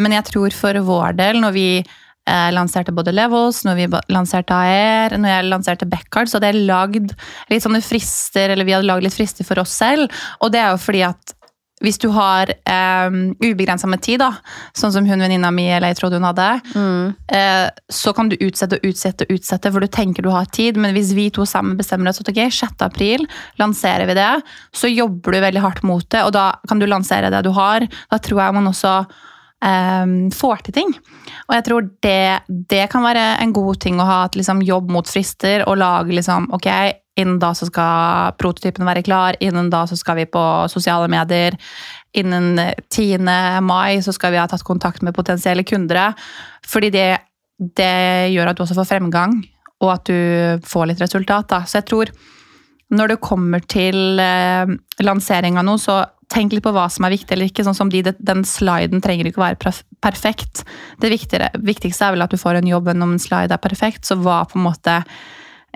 Men 0.00 0.16
jeg 0.16 0.30
tror 0.32 0.56
for 0.56 0.80
vår 0.88 1.18
del, 1.20 1.44
når 1.44 1.54
vi 1.54 1.68
eh, 2.30 2.50
lanserte 2.54 2.94
både 2.94 3.12
Levels, 3.16 3.64
når 3.66 3.80
vi 3.80 3.88
lanserte 4.14 4.54
AER, 4.54 5.18
når 5.18 5.34
jeg 5.34 5.50
lanserte 5.50 5.90
Backcard, 5.90 6.30
så 6.30 6.38
hadde 6.38 6.52
jeg 6.54 6.64
lagd 6.70 7.12
litt 7.50 7.66
sånne 7.66 7.82
frister, 7.84 8.54
eller 8.54 8.68
vi 8.68 8.76
hadde 8.78 8.86
lagd 8.88 9.04
litt 9.08 9.18
frister 9.18 9.46
for 9.48 9.60
oss 9.64 9.74
selv. 9.82 10.08
Og 10.40 10.54
det 10.54 10.62
er 10.62 10.72
jo 10.76 10.80
fordi 10.86 11.04
at 11.10 11.36
hvis 11.80 11.96
du 11.96 12.10
har 12.12 12.50
um, 13.08 13.30
ubegrensa 13.40 13.88
med 13.88 14.02
tid, 14.04 14.18
da, 14.20 14.34
sånn 14.76 14.92
som 14.92 15.06
hun 15.08 15.22
venninna 15.24 15.48
mi 15.48 15.62
eller 15.72 15.88
jeg 15.94 15.96
trodde 15.96 16.18
hun 16.18 16.26
hadde, 16.28 16.48
Mm. 16.76 17.14
eh, 17.32 17.70
så 17.88 18.12
kan 18.12 18.28
du 18.28 18.36
utsette 18.36 18.76
og 18.76 18.84
utsette 18.84 19.24
og 19.24 19.32
utsette, 19.38 19.72
for 19.72 19.80
du 19.80 19.88
tenker 19.88 20.20
du 20.26 20.28
har 20.28 20.44
tid. 20.52 20.76
Men 20.76 20.92
hvis 20.92 21.14
vi 21.16 21.30
to 21.32 21.46
sammen 21.48 21.78
bestemmer 21.80 22.12
oss 22.12 22.20
at 22.20 22.28
ok, 22.28 22.42
6. 22.52 22.84
april 22.84 23.24
lanserer 23.58 24.04
vi 24.10 24.18
det, 24.20 24.28
så 24.76 24.92
jobber 24.92 25.32
du 25.32 25.40
veldig 25.40 25.64
hardt 25.64 25.82
mot 25.82 26.04
det, 26.12 26.20
og 26.28 26.34
da 26.36 26.50
kan 26.68 26.78
du 26.78 26.84
lansere 26.86 27.32
det 27.32 27.40
du 27.48 27.50
har. 27.56 27.88
Da 28.12 28.18
tror 28.20 28.44
jeg 28.44 28.58
man 28.60 28.68
også 28.74 28.94
eh, 29.64 30.06
får 30.36 30.64
til 30.66 30.76
ting. 30.80 30.96
Og 31.48 31.54
jeg 31.56 31.66
tror 31.66 31.86
det, 32.06 32.22
det 32.48 32.86
kan 32.92 33.04
være 33.04 33.26
en 33.42 33.54
god 33.56 33.80
ting 33.82 34.00
å 34.00 34.08
ha 34.08 34.18
et 34.26 34.40
liksom, 34.40 34.64
jobb 34.66 34.90
mot 34.92 35.08
frister 35.08 35.66
og 35.66 35.80
lage 35.82 36.16
liksom, 36.16 36.50
ok, 36.56 36.68
innen 37.20 37.40
da 37.42 37.52
så 37.56 37.68
skal 37.68 38.34
prototypen 38.40 38.86
være 38.88 39.04
klar, 39.06 39.38
innen 39.42 39.70
da 39.72 39.84
så 39.88 39.98
skal 39.98 40.20
vi 40.20 40.28
på 40.30 40.44
sosiale 40.72 41.08
medier, 41.10 41.56
innen 42.16 42.58
10. 42.88 43.18
mai 43.62 44.00
så 44.02 44.14
skal 44.16 44.34
vi 44.34 44.40
ha 44.40 44.46
tatt 44.50 44.66
kontakt 44.66 45.04
med 45.06 45.16
potensielle 45.16 45.64
kunder. 45.66 46.14
Fordi 46.66 46.90
det, 46.94 47.08
det 47.76 48.30
gjør 48.34 48.50
at 48.50 48.58
du 48.58 48.64
også 48.64 48.78
får 48.78 48.88
fremgang, 48.88 49.40
og 49.80 49.94
at 49.94 50.10
du 50.10 50.68
får 50.68 50.90
litt 50.90 51.02
resultat. 51.02 51.48
Da. 51.50 51.64
Så 51.66 51.80
jeg 51.80 51.90
tror 51.90 52.12
når 52.90 53.12
det 53.12 53.22
kommer 53.22 53.62
til 53.70 54.18
eh, 54.18 54.72
lansering 55.04 55.60
av 55.60 55.66
noe, 55.66 55.78
så 55.78 56.00
tenk 56.30 56.54
litt 56.54 56.64
på 56.64 56.72
hva 56.74 56.86
som 56.92 57.06
er 57.06 57.14
viktig 57.14 57.34
eller 57.34 57.50
ikke. 57.50 57.64
sånn 57.66 57.76
som 57.76 57.90
de, 57.92 58.02
Den 58.18 58.44
sliden 58.46 59.02
trenger 59.02 59.28
ikke 59.28 59.42
å 59.42 59.46
være 59.48 59.74
perfekt. 60.00 60.64
Det 61.02 61.10
viktigste 61.10 62.06
er 62.06 62.14
vel 62.14 62.24
at 62.24 62.32
du 62.32 62.38
får 62.40 62.60
en 62.60 62.70
jobb 62.70 62.92
enn 62.92 63.06
om 63.06 63.14
en 63.16 63.22
slide 63.22 63.54
er 63.54 63.62
perfekt. 63.62 64.06
Så 64.06 64.18
hva 64.20 64.44
på 64.48 64.58
en 64.60 64.66
måte 64.68 65.00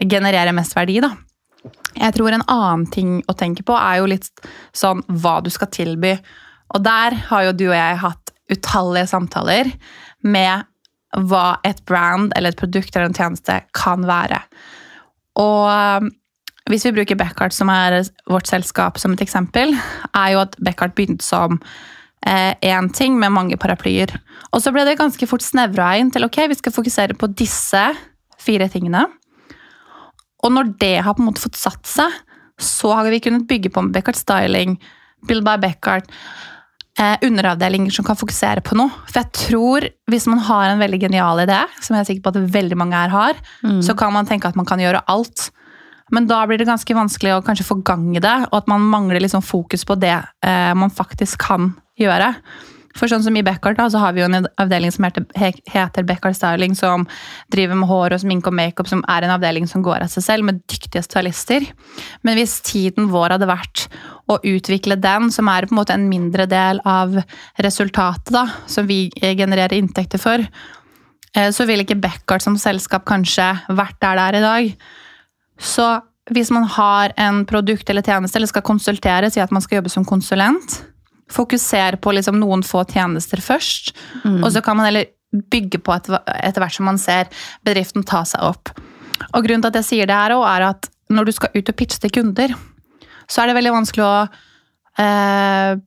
genererer 0.00 0.54
mest 0.54 0.76
verdi, 0.76 1.00
da. 1.02 1.12
Jeg 1.94 2.16
tror 2.16 2.34
en 2.34 2.46
annen 2.50 2.87
ting 2.92 3.18
å 3.30 3.37
tenke 3.38 3.64
på 3.66 3.76
er 3.78 4.00
jo 4.00 4.11
litt 4.11 4.28
sånn 4.76 5.02
hva 5.08 5.38
du 5.44 5.50
skal 5.54 5.70
tilby. 5.73 6.16
Og 6.75 6.82
der 6.84 7.16
har 7.30 7.49
jo 7.49 7.56
du 7.56 7.66
og 7.70 7.76
jeg 7.76 8.02
hatt 8.02 8.34
utallige 8.52 9.11
samtaler 9.11 9.70
med 10.26 10.66
hva 11.30 11.61
et 11.66 11.80
brand 11.87 12.32
eller 12.37 12.52
et 12.52 12.58
produkt 12.58 12.94
eller 12.94 13.08
en 13.08 13.16
tjeneste 13.16 13.61
kan 13.76 14.04
være. 14.08 14.40
Og 15.40 16.11
hvis 16.71 16.87
vi 16.88 16.94
bruker 16.97 17.18
Beckhart, 17.21 17.52
som 17.52 17.68
er 17.73 18.00
vårt 18.30 18.49
selskap, 18.49 18.97
som 19.00 19.12
et 19.12 19.25
eksempel, 19.25 19.75
er 20.14 20.28
jo 20.33 20.44
at 20.47 20.56
Beckhart 20.64 20.94
begynte 20.97 21.25
som 21.26 21.61
én 22.25 22.87
ting 22.97 23.18
med 23.21 23.35
mange 23.37 23.59
paraplyer. 23.61 24.14
Og 24.56 24.62
så 24.64 24.73
ble 24.73 24.87
det 24.88 24.97
ganske 24.97 25.26
fort 25.28 25.44
snevra 25.44 25.90
inn 26.00 26.09
til 26.14 26.25
ok, 26.25 26.38
vi 26.49 26.56
skal 26.56 26.73
fokusere 26.73 27.16
på 27.21 27.28
disse 27.37 27.83
fire 28.40 28.68
tingene. 28.73 29.02
Og 30.44 30.52
når 30.52 30.73
det 30.80 30.94
har 31.04 31.16
på 31.16 31.21
en 31.21 31.28
måte 31.28 31.44
fått 31.44 31.61
satt 31.61 31.85
seg, 31.88 32.16
så 32.61 32.94
har 32.94 33.09
vi 33.11 33.21
kunnet 33.25 33.49
bygge 33.50 33.73
på 33.75 33.83
med 33.85 33.92
Beckhart 33.97 34.21
Styling, 34.21 34.76
Build 35.28 35.44
by 35.44 35.56
Beckhart, 35.61 36.09
eh, 36.99 37.16
underavdelinger 37.25 37.92
som 37.92 38.06
kan 38.06 38.16
fokusere 38.16 38.62
på 38.64 38.76
noe. 38.78 38.92
For 39.09 39.21
jeg 39.21 39.33
tror, 39.40 39.88
hvis 40.09 40.28
man 40.30 40.40
har 40.49 40.71
en 40.71 40.80
veldig 40.80 41.00
genial 41.06 41.44
idé, 41.44 41.61
som 41.80 41.97
jeg 41.97 42.04
er 42.04 42.11
sikker 42.12 42.25
på 42.25 42.35
at 42.35 42.52
veldig 42.56 42.78
mange 42.78 42.97
her 42.97 43.12
har, 43.12 43.35
så 43.85 43.97
kan 43.99 44.12
man 44.12 44.28
tenke 44.28 44.49
at 44.49 44.56
man 44.56 44.68
kan 44.68 44.80
gjøre 44.80 45.04
alt. 45.09 45.50
Men 46.12 46.26
da 46.28 46.42
blir 46.46 46.58
det 46.61 46.68
ganske 46.68 46.94
vanskelig 46.96 47.32
å 47.38 47.42
kanskje 47.46 47.64
få 47.70 47.78
gang 47.87 48.11
i 48.16 48.20
det, 48.23 48.34
og 48.50 48.58
at 48.61 48.68
man 48.68 48.84
mangler 48.92 49.23
liksom 49.25 49.42
fokus 49.44 49.87
på 49.88 49.96
det 49.96 50.16
eh, 50.44 50.75
man 50.76 50.92
faktisk 50.92 51.38
kan 51.46 51.73
gjøre. 52.00 52.34
For 52.94 53.11
sånn 53.11 53.25
som 53.25 53.34
I 53.34 53.42
Beckhart 53.42 53.78
da, 53.80 53.88
så 53.90 53.99
har 53.99 54.12
vi 54.14 54.20
jo 54.23 54.28
en 54.28 54.46
avdeling 54.62 54.92
som 54.94 55.02
heter, 55.02 55.25
he- 55.34 55.64
heter 55.73 56.04
Beckhart 56.06 56.37
Styling, 56.38 56.76
som 56.78 57.08
driver 57.50 57.75
med 57.80 57.88
hår 57.90 58.14
og 58.14 58.20
sminke 58.23 58.52
og 58.52 58.54
makeup, 58.54 58.87
som 58.87 59.00
er 59.11 59.26
en 59.26 59.32
avdeling 59.34 59.66
som 59.66 59.82
går 59.82 60.04
av 60.04 60.12
seg 60.12 60.23
selv, 60.23 60.46
med 60.46 60.61
dyktige 60.70 61.02
stylister. 61.02 61.66
Men 62.23 62.38
hvis 62.38 62.61
tiden 62.62 63.08
vår 63.11 63.34
hadde 63.34 63.49
vært 63.50 63.88
å 64.30 64.37
utvikle 64.46 64.94
den, 65.02 65.26
som 65.34 65.50
er 65.50 65.66
på 65.66 65.75
en 65.75 65.80
måte 65.80 65.96
en 65.96 66.06
mindre 66.12 66.46
del 66.46 66.78
av 66.87 67.18
resultatet, 67.66 68.30
da, 68.37 68.44
som 68.70 68.87
vi 68.87 69.08
eh, 69.23 69.34
genererer 69.40 69.75
inntekter 69.80 70.23
for, 70.23 70.44
eh, 71.34 71.50
så 71.50 71.66
ville 71.66 71.82
ikke 71.82 71.99
Beckhart 72.04 72.46
som 72.46 72.61
selskap 72.62 73.08
kanskje 73.11 73.50
vært 73.75 73.99
der 74.04 74.20
det 74.20 74.28
er 74.28 74.38
i 74.38 74.44
dag. 74.46 74.76
Så 75.61 75.87
hvis 76.32 76.50
man 76.54 76.64
har 76.64 77.12
en 77.20 77.42
produkt 77.46 77.90
eller 77.90 78.04
tjeneste, 78.04 78.38
eller 78.38 78.50
skal 78.50 78.64
konsultere, 78.64 79.30
si 79.30 79.42
at 79.42 79.52
man 79.52 79.62
skal 79.64 79.80
jobbe 79.80 79.92
som 79.92 80.06
konsulent, 80.08 80.78
fokusere 81.32 81.99
på 82.00 82.14
liksom 82.16 82.38
noen 82.40 82.64
få 82.64 82.84
tjenester 82.88 83.40
først, 83.44 83.92
og 84.42 84.50
så 84.52 84.62
kan 84.64 84.76
man 84.78 84.88
heller 84.88 85.11
bygge 85.50 85.80
på 85.82 85.94
etter, 85.94 86.20
etter 86.38 86.62
hvert 86.62 86.76
som 86.76 86.88
man 86.88 87.00
ser 87.00 87.30
bedriften 87.66 88.04
ta 88.06 88.23
seg 88.28 88.44
opp. 88.44 88.73
Og 89.32 89.44
grunnen 89.44 89.64
til 89.64 89.73
at 89.73 89.80
jeg 89.80 89.88
sier 89.88 90.11
det 90.11 90.16
her 90.16 90.37
er 90.37 90.68
at 90.68 90.88
når 91.12 91.28
du 91.28 91.32
skal 91.37 91.52
ut 91.54 91.68
og 91.68 91.76
pitche 91.76 92.00
til 92.00 92.12
kunder, 92.14 92.54
så 93.28 93.42
er 93.42 93.50
det 93.50 93.56
veldig 93.58 93.75
vanskelig 93.75 94.04
å 94.04 94.14
eh, 95.02 95.80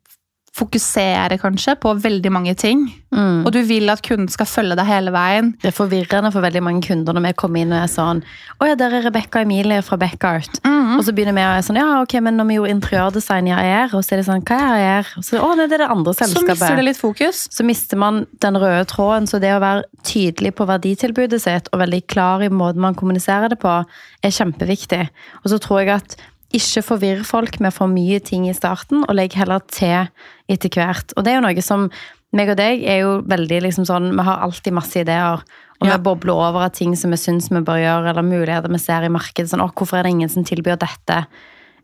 fokusere 0.57 1.37
kanskje 1.41 1.75
på 1.81 1.93
veldig 2.01 2.31
mange 2.33 2.53
ting. 2.57 2.87
Mm. 3.13 3.45
Og 3.45 3.51
du 3.55 3.59
vil 3.63 3.89
at 3.89 4.01
kunden 4.03 4.27
skal 4.31 4.49
følge 4.49 4.75
deg 4.77 4.87
hele 4.89 5.13
veien. 5.15 5.53
Det 5.61 5.69
er 5.69 5.75
forvirrende 5.75 6.31
for 6.33 6.43
veldig 6.43 6.63
mange 6.65 6.83
kunder 6.83 7.15
når 7.15 7.29
vi 7.29 7.33
kommer 7.39 7.63
inn 7.63 7.71
og 7.71 7.79
er 7.79 7.91
sånn 7.91 8.19
Å 8.59 8.67
ja, 8.67 8.75
der 8.79 8.97
er 8.97 9.05
Rebekka 9.07 9.45
Emilie 9.45 9.79
fra 9.85 9.99
Beckart. 10.01 10.59
Og 10.97 11.05
så 11.05 11.13
begynner 11.15 11.35
vi 11.37 11.43
å 11.45 11.51
være 11.53 11.65
sånn 11.67 11.79
Ja, 11.79 11.87
ok, 12.01 12.17
men 12.25 12.39
når 12.39 12.49
vi 12.49 12.57
gjorde 12.57 12.75
interiørdesign 12.75 13.49
i 13.49 13.55
AER, 13.55 13.93
og 13.93 14.03
så 14.03 14.15
er 14.15 14.21
det 14.21 14.27
sånn 14.27 14.43
Hva 14.47 14.59
er 14.59 14.77
AER? 14.77 15.11
Og 15.19 15.27
så, 15.27 15.41
å, 15.41 15.51
nei, 15.57 15.67
det 15.69 15.77
er 15.79 15.85
det 15.85 15.89
andre 15.93 16.15
selskapet. 16.17 16.47
Så 16.47 16.57
mister 16.57 16.79
det 16.81 16.87
litt 16.87 17.01
fokus. 17.01 17.43
Så 17.53 17.67
mister 17.67 18.01
man 18.01 18.23
den 18.43 18.59
røde 18.59 18.87
tråden. 18.91 19.29
Så 19.29 19.41
det 19.43 19.53
å 19.55 19.61
være 19.63 19.85
tydelig 20.07 20.55
på 20.57 20.67
verditilbudet 20.69 21.41
sitt 21.43 21.69
og 21.71 21.83
veldig 21.83 22.03
klar 22.11 22.43
i 22.45 22.51
måten 22.53 22.83
man 22.83 22.97
kommuniserer 22.97 23.53
det 23.53 23.59
på, 23.61 23.77
er 24.25 24.35
kjempeviktig. 24.39 25.05
Og 25.43 25.53
så 25.53 25.61
tror 25.63 25.83
jeg 25.83 25.95
at 25.95 26.17
ikke 26.55 26.83
forvirr 26.85 27.23
folk 27.27 27.59
med 27.59 27.73
for 27.75 27.91
mye 27.91 28.19
ting 28.23 28.47
i 28.47 28.55
starten, 28.55 29.03
og 29.07 29.15
legg 29.17 29.35
heller 29.35 29.59
til 29.67 30.07
etter 30.47 30.69
hvert. 30.71 31.11
Og 31.17 31.25
det 31.25 31.33
er 31.33 31.39
jo 31.41 31.47
noe 31.47 31.63
som 31.65 31.89
meg 32.35 32.51
og 32.51 32.57
deg 32.59 32.83
er 32.83 33.01
jo 33.01 33.11
veldig 33.27 33.61
liksom 33.63 33.85
sånn 33.87 34.09
Vi 34.15 34.23
har 34.27 34.41
alltid 34.43 34.75
masse 34.75 34.99
ideer. 34.99 35.43
Og 35.79 35.87
Ja. 35.87 35.97
vi 35.97 36.03
bobler 36.03 36.33
over 36.33 36.65
av 36.65 36.71
ting 36.71 36.95
som 36.95 37.11
vi 37.11 37.17
syns 37.17 37.49
vi 37.49 37.61
bør 37.61 37.77
gjøre, 37.77 38.09
eller 38.09 38.23
muligheter 38.23 38.69
vi 38.69 38.79
ser 38.79 39.03
i 39.03 39.09
markedet. 39.09 39.49
Sånn, 39.49 39.61
hvorfor 39.73 39.99
er 39.99 40.03
det 40.03 40.11
ingen 40.11 40.29
som 40.29 40.43
tilbyr 40.43 40.77
dette? 40.77 41.27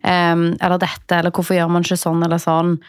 Um, 0.03 0.57
eller 0.59 0.79
dette, 0.79 1.11
eller 1.11 1.31
hvorfor 1.31 1.55
gjør 1.55 1.69
man 1.69 1.83
ikke 1.83 1.97
sånn 1.97 2.23
eller 2.23 2.37
sånn? 2.37 2.79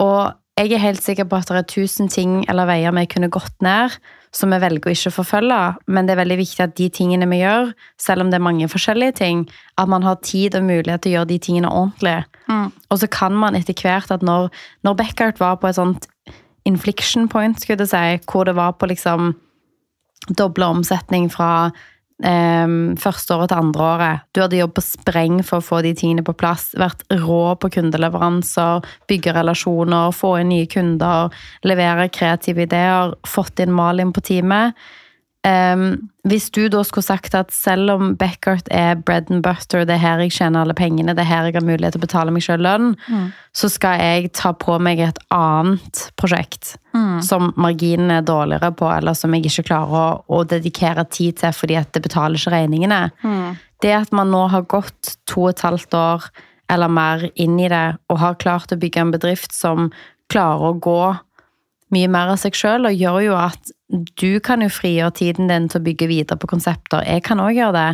Og 0.00 0.32
jeg 0.58 0.72
er 0.72 0.78
helt 0.78 1.02
sikker 1.02 1.24
på 1.28 1.36
at 1.38 1.46
det 1.46 1.56
er 1.56 1.62
tusen 1.62 2.08
ting 2.08 2.44
eller 2.48 2.66
veier 2.66 2.92
vi 2.92 3.06
kunne 3.06 3.30
gått 3.30 3.54
ned, 3.62 3.90
som 4.34 4.52
vi 4.54 4.60
velger 4.62 4.90
å 4.90 4.94
ikke 4.94 5.12
forfølge. 5.14 5.58
Men 5.90 6.06
det 6.06 6.14
er 6.14 6.20
veldig 6.22 6.38
viktig 6.40 6.64
at 6.64 6.76
de 6.78 6.88
tingene 6.94 7.28
vi 7.30 7.40
gjør, 7.42 7.72
selv 8.00 8.24
om 8.24 8.30
det 8.30 8.38
er 8.38 8.46
mange 8.46 8.68
forskjellige 8.70 9.18
ting, 9.20 9.44
at 9.80 9.90
man 9.90 10.06
har 10.06 10.20
tid 10.26 10.56
og 10.58 10.66
mulighet 10.68 11.04
til 11.04 11.12
å 11.12 11.16
gjøre 11.18 11.30
de 11.32 11.38
tingene 11.42 11.72
ordentlig. 11.72 12.16
Mm. 12.46 12.70
Og 12.90 13.02
så 13.02 13.10
kan 13.10 13.36
man 13.36 13.58
etter 13.58 13.76
hvert 13.76 14.12
at 14.14 14.24
når, 14.26 14.50
når 14.86 14.98
Beckert 15.02 15.42
var 15.42 15.58
på 15.60 15.70
et 15.70 15.78
sånt 15.80 16.08
infliction 16.68 17.28
point, 17.28 17.58
skulle 17.58 17.86
jeg 17.86 17.92
si, 17.94 18.26
hvor 18.30 18.46
det 18.46 18.56
var 18.58 18.76
på 18.78 18.90
liksom 18.90 19.34
doble 20.36 20.68
omsetning 20.68 21.30
fra 21.32 21.70
em, 22.26 22.96
første 23.00 23.34
året 23.36 23.50
til 23.52 23.62
andre 23.62 23.86
året. 23.86 24.24
Du 24.34 24.42
hadde 24.42 24.58
jobbet 24.58 24.78
på 24.78 24.84
spreng 24.86 25.40
for 25.46 25.60
å 25.60 25.66
få 25.66 25.80
de 25.86 25.94
tingene 25.96 26.24
på 26.26 26.36
plass, 26.38 26.70
vært 26.78 27.04
rå 27.22 27.42
på 27.60 27.72
kundeleveranser, 27.76 28.86
bygge 29.10 29.34
relasjoner, 29.36 30.14
få 30.16 30.36
inn 30.40 30.52
nye 30.52 30.68
kunder, 30.70 31.30
levere 31.66 32.08
kreative 32.12 32.66
ideer, 32.66 33.14
fått 33.26 33.62
inn 33.62 33.74
Malin 33.74 34.14
på 34.16 34.24
teamet. 34.24 34.78
Em, 35.46 36.10
hvis 36.28 36.50
du 36.52 36.66
da 36.68 36.82
skulle 36.84 37.06
sagt 37.06 37.32
at 37.38 37.52
selv 37.54 37.94
om 37.94 38.10
Beckert 38.20 38.66
er 38.76 38.98
bread 39.00 39.30
and 39.32 39.40
butter, 39.42 39.86
det 39.88 39.94
er 39.94 40.02
her 40.02 40.20
jeg 40.20 40.34
tjener 40.36 40.60
alle 40.60 40.76
pengene, 40.76 41.14
det 41.16 41.24
er 41.24 41.30
her 41.30 41.48
jeg 41.48 41.56
har 41.56 41.64
mulighet 41.64 41.96
til 41.96 42.02
å 42.02 42.04
betale 42.04 42.34
meg 42.34 42.44
selv 42.44 42.66
lønn, 42.66 42.90
så 43.56 43.70
skal 43.72 44.02
jeg 44.02 44.32
ta 44.36 44.52
på 44.52 44.76
meg 44.84 45.00
et 45.00 45.22
annet 45.32 46.02
prosjekt 46.20 46.74
som 47.24 47.54
marginen 47.56 48.10
er 48.10 48.26
dårligere 48.26 48.72
på, 48.76 48.90
eller 48.92 49.16
som 49.16 49.32
jeg 49.32 49.46
ikke 49.48 49.66
klarer 49.70 49.96
å, 49.96 50.04
å 50.28 50.44
dedikere 50.44 51.06
tid 51.08 51.40
til 51.40 51.56
fordi 51.56 51.80
at 51.80 51.92
det 51.96 52.04
betaler 52.04 52.36
ikke 52.36 52.52
regningene. 52.58 53.00
Det 53.80 53.96
at 53.96 54.12
man 54.12 54.30
nå 54.30 54.44
har 54.52 54.68
gått 54.68 55.16
to 55.24 55.46
og 55.46 55.54
et 55.54 55.64
halvt 55.64 55.96
år 55.96 56.30
eller 56.70 56.92
mer 56.92 57.30
inn 57.34 57.56
i 57.58 57.68
det, 57.72 57.96
og 58.12 58.20
har 58.20 58.38
klart 58.38 58.72
å 58.72 58.78
bygge 58.78 59.00
en 59.00 59.16
bedrift 59.16 59.56
som 59.56 59.88
klarer 60.30 60.68
å 60.68 60.78
gå 60.78 61.00
mye 61.90 62.08
mer 62.12 62.28
av 62.30 62.38
seg 62.38 62.54
sjøl, 62.54 62.86
og 62.86 62.94
gjør 62.94 63.20
jo 63.24 63.38
at 63.40 63.72
du 63.90 64.40
kan 64.44 64.62
jo 64.62 64.70
frigjøre 64.70 65.14
tiden 65.18 65.50
din 65.50 65.68
til 65.70 65.80
å 65.80 65.84
bygge 65.84 66.08
videre 66.10 66.38
på 66.38 66.50
konsepter. 66.50 67.02
Jeg 67.06 67.24
kan 67.26 67.42
òg 67.42 67.56
gjøre 67.58 67.76
det. 67.78 67.88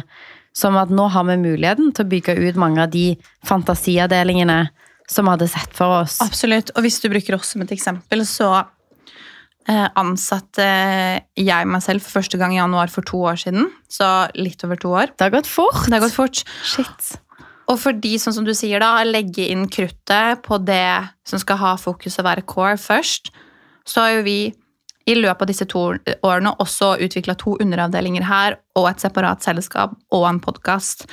Som 0.57 0.79
at 0.81 0.89
nå 0.89 1.05
har 1.13 1.27
vi 1.29 1.35
muligheten 1.37 1.91
til 1.93 2.07
å 2.07 2.09
bygge 2.09 2.33
ut 2.39 2.57
mange 2.57 2.81
av 2.81 2.89
de 2.89 3.11
fantasiavdelingene 3.45 4.63
som 5.05 5.27
vi 5.27 5.35
hadde 5.35 5.49
sett 5.53 5.75
for 5.77 5.99
oss. 5.99 6.17
Absolutt. 6.25 6.73
Og 6.73 6.87
hvis 6.87 6.97
du 7.03 7.11
bruker 7.13 7.37
oss 7.37 7.53
som 7.53 7.61
et 7.61 7.75
eksempel, 7.77 8.25
så 8.25 8.49
eh, 9.69 9.85
ansatte 10.01 10.67
jeg 11.37 11.69
meg 11.69 11.85
selv 11.85 12.05
for 12.07 12.23
første 12.23 12.41
gang 12.41 12.57
i 12.57 12.61
januar 12.61 12.89
for 12.93 13.05
to 13.05 13.21
år 13.29 13.37
siden. 13.45 13.69
Så 13.93 14.09
litt 14.39 14.65
over 14.65 14.81
to 14.81 14.97
år. 14.97 15.13
Det 15.13 15.29
har 15.29 15.37
gått 15.37 15.51
fort. 15.51 15.85
Det 15.85 15.99
har 15.99 16.07
gått 16.07 16.17
fort. 16.17 16.43
Shit. 16.65 17.17
Og 17.69 17.81
fordi, 17.83 18.15
sånn 18.23 18.39
som 18.39 18.47
du 18.47 18.55
sier 18.57 18.81
da, 18.81 18.95
legge 19.05 19.49
inn 19.51 19.67
kruttet 19.69 20.41
på 20.47 20.61
det 20.63 21.11
som 21.29 21.43
skal 21.43 21.61
ha 21.61 21.77
fokus 21.81 22.17
og 22.21 22.29
være 22.29 22.47
core 22.49 22.79
først, 22.81 23.33
så 23.87 24.07
har 24.07 24.17
jo 24.17 24.27
vi 24.27 24.41
i 25.07 25.15
løpet 25.15 25.45
av 25.45 25.51
disse 25.51 25.67
to 25.71 25.85
årene 26.27 26.55
også 26.63 26.97
utvikla 27.07 27.37
to 27.39 27.55
underavdelinger 27.63 28.27
her, 28.27 28.59
og 28.79 28.91
et 28.91 29.03
separat 29.03 29.45
selskap 29.47 29.95
og 30.15 30.27
en 30.29 30.43
podkast. 30.43 31.07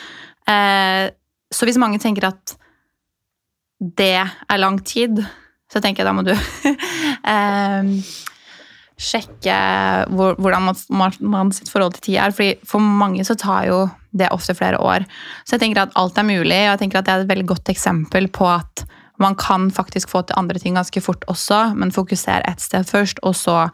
Eh, 0.49 1.13
så 1.53 1.69
hvis 1.69 1.79
mange 1.81 2.01
tenker 2.01 2.31
at 2.31 2.55
det 3.79 4.15
er 4.23 4.61
lang 4.61 4.81
tid, 4.85 5.23
Så 5.73 5.79
tenker 5.81 6.03
jeg 6.03 6.05
da 6.05 6.11
må 6.13 6.21
du 6.21 6.29
eh, 7.33 7.87
sjekke 9.01 9.55
hvor, 10.13 10.35
hvordan 10.37 10.67
man 11.33 11.49
sitt 11.55 11.71
forhold 11.71 11.95
til 11.95 12.03
tid 12.05 12.19
er. 12.21 12.35
Fordi 12.35 12.51
for 12.69 12.83
mange 12.83 13.25
så 13.25 13.33
tar 13.33 13.65
jo 13.71 13.79
det 14.13 14.29
ofte 14.35 14.53
flere 14.53 14.77
år. 14.77 15.07
Så 15.41 15.55
jeg 15.55 15.63
tenker 15.63 15.81
at 15.81 15.95
alt 15.97 16.19
er 16.21 16.27
mulig, 16.27 16.59
og 16.67 16.75
jeg 16.75 16.81
tenker 16.83 17.01
at 17.01 17.07
det 17.07 17.15
er 17.15 17.23
et 17.25 17.31
veldig 17.31 17.47
godt 17.55 17.73
eksempel 17.73 18.29
på 18.29 18.45
at 18.51 18.85
man 19.21 19.35
kan 19.39 19.69
faktisk 19.71 20.09
få 20.09 20.23
til 20.25 20.37
andre 20.39 20.59
ting 20.59 20.77
ganske 20.77 21.01
fort 21.01 21.25
også, 21.31 21.73
men 21.77 21.93
fokusere 21.93 22.45
ett 22.49 22.61
sted 22.61 22.87
først, 22.89 23.21
og 23.23 23.35
så 23.37 23.67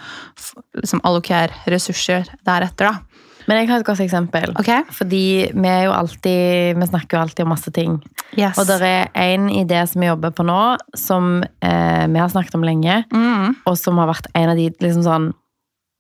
liksom, 0.76 1.02
allokere 1.08 1.54
ressurser 1.72 2.28
deretter. 2.46 2.92
da. 2.92 3.20
Men 3.50 3.64
jeg 3.64 3.70
har 3.72 3.82
et 3.82 3.88
godt 3.88 4.02
eksempel. 4.04 4.52
Okay. 4.62 4.84
Fordi 4.94 5.50
vi 5.50 5.76
jo 5.88 5.94
alltid 5.96 6.78
Vi 6.78 6.88
snakker 6.92 7.18
jo 7.18 7.22
alltid 7.24 7.46
om 7.46 7.50
masse 7.50 7.72
ting. 7.74 7.98
Yes. 8.38 8.60
Og 8.60 8.68
det 8.70 8.78
er 8.86 9.08
en 9.34 9.50
idé 9.50 9.82
som 9.90 10.04
vi 10.04 10.10
jobber 10.12 10.34
på 10.36 10.46
nå, 10.46 10.78
som 10.94 11.40
eh, 11.42 12.06
vi 12.06 12.20
har 12.22 12.30
snakket 12.30 12.60
om 12.60 12.66
lenge, 12.68 13.02
mm. 13.10 13.64
og 13.66 13.78
som 13.80 13.98
har 13.98 14.12
vært 14.12 14.30
en 14.38 14.52
av 14.52 14.60
de 14.60 14.70
liksom 14.70 15.02
sånn 15.08 15.32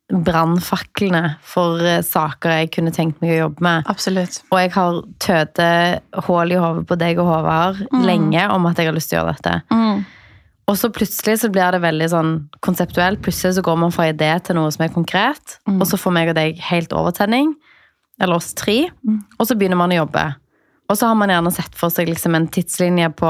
brannfaklene 0.09 1.35
for 1.45 1.81
eh, 1.85 2.01
saker 2.05 2.55
jeg 2.55 2.71
kunne 2.73 2.93
tenkt 2.95 3.19
meg 3.21 3.35
å 3.35 3.41
jobbe 3.43 3.65
med. 3.65 3.89
Absolutt. 3.91 4.39
Og 4.49 4.61
jeg 4.61 4.73
har 4.73 5.01
tøte 5.21 5.67
hull 6.27 6.53
i 6.55 6.59
hodet 6.59 6.85
på 6.89 6.97
deg 6.99 7.21
og 7.21 7.29
Håvard 7.29 7.83
lenge 8.05 8.47
om 8.53 8.65
at 8.69 8.79
jeg 8.79 8.89
har 8.89 8.97
lyst 8.97 9.13
til 9.13 9.19
å 9.19 9.21
gjøre 9.21 9.35
dette. 9.37 9.55
Mm. 9.69 10.01
Og 10.69 10.77
så 10.77 10.91
plutselig 10.93 11.39
så 11.41 11.49
blir 11.53 11.73
det 11.73 11.81
veldig 11.81 12.09
sånn 12.11 12.33
konseptuelt. 12.65 13.21
Plutselig 13.25 13.57
så 13.57 13.65
går 13.65 13.79
man 13.81 13.93
fra 13.93 14.09
idé 14.11 14.29
til 14.45 14.57
noe 14.57 14.69
som 14.73 14.85
er 14.85 14.93
konkret. 14.93 15.57
Og 15.65 15.81
så 15.89 15.97
får 15.97 16.13
meg 16.13 16.29
og 16.29 16.37
deg 16.37 16.61
helt 16.67 16.93
overtenning. 16.93 17.55
Eller 18.21 18.37
oss 18.37 18.51
tre. 18.53 18.83
Og 19.39 19.49
så 19.49 19.57
begynner 19.57 19.79
man 19.79 19.95
å 19.95 20.03
jobbe. 20.03 20.27
Og 20.89 20.97
så 20.97 21.05
har 21.05 21.17
man 21.19 21.29
gjerne 21.29 21.51
sett 21.53 21.75
for 21.77 21.93
seg 21.93 22.07
liksom 22.09 22.33
en 22.33 22.47
tidslinje 22.49 23.11
på 23.19 23.29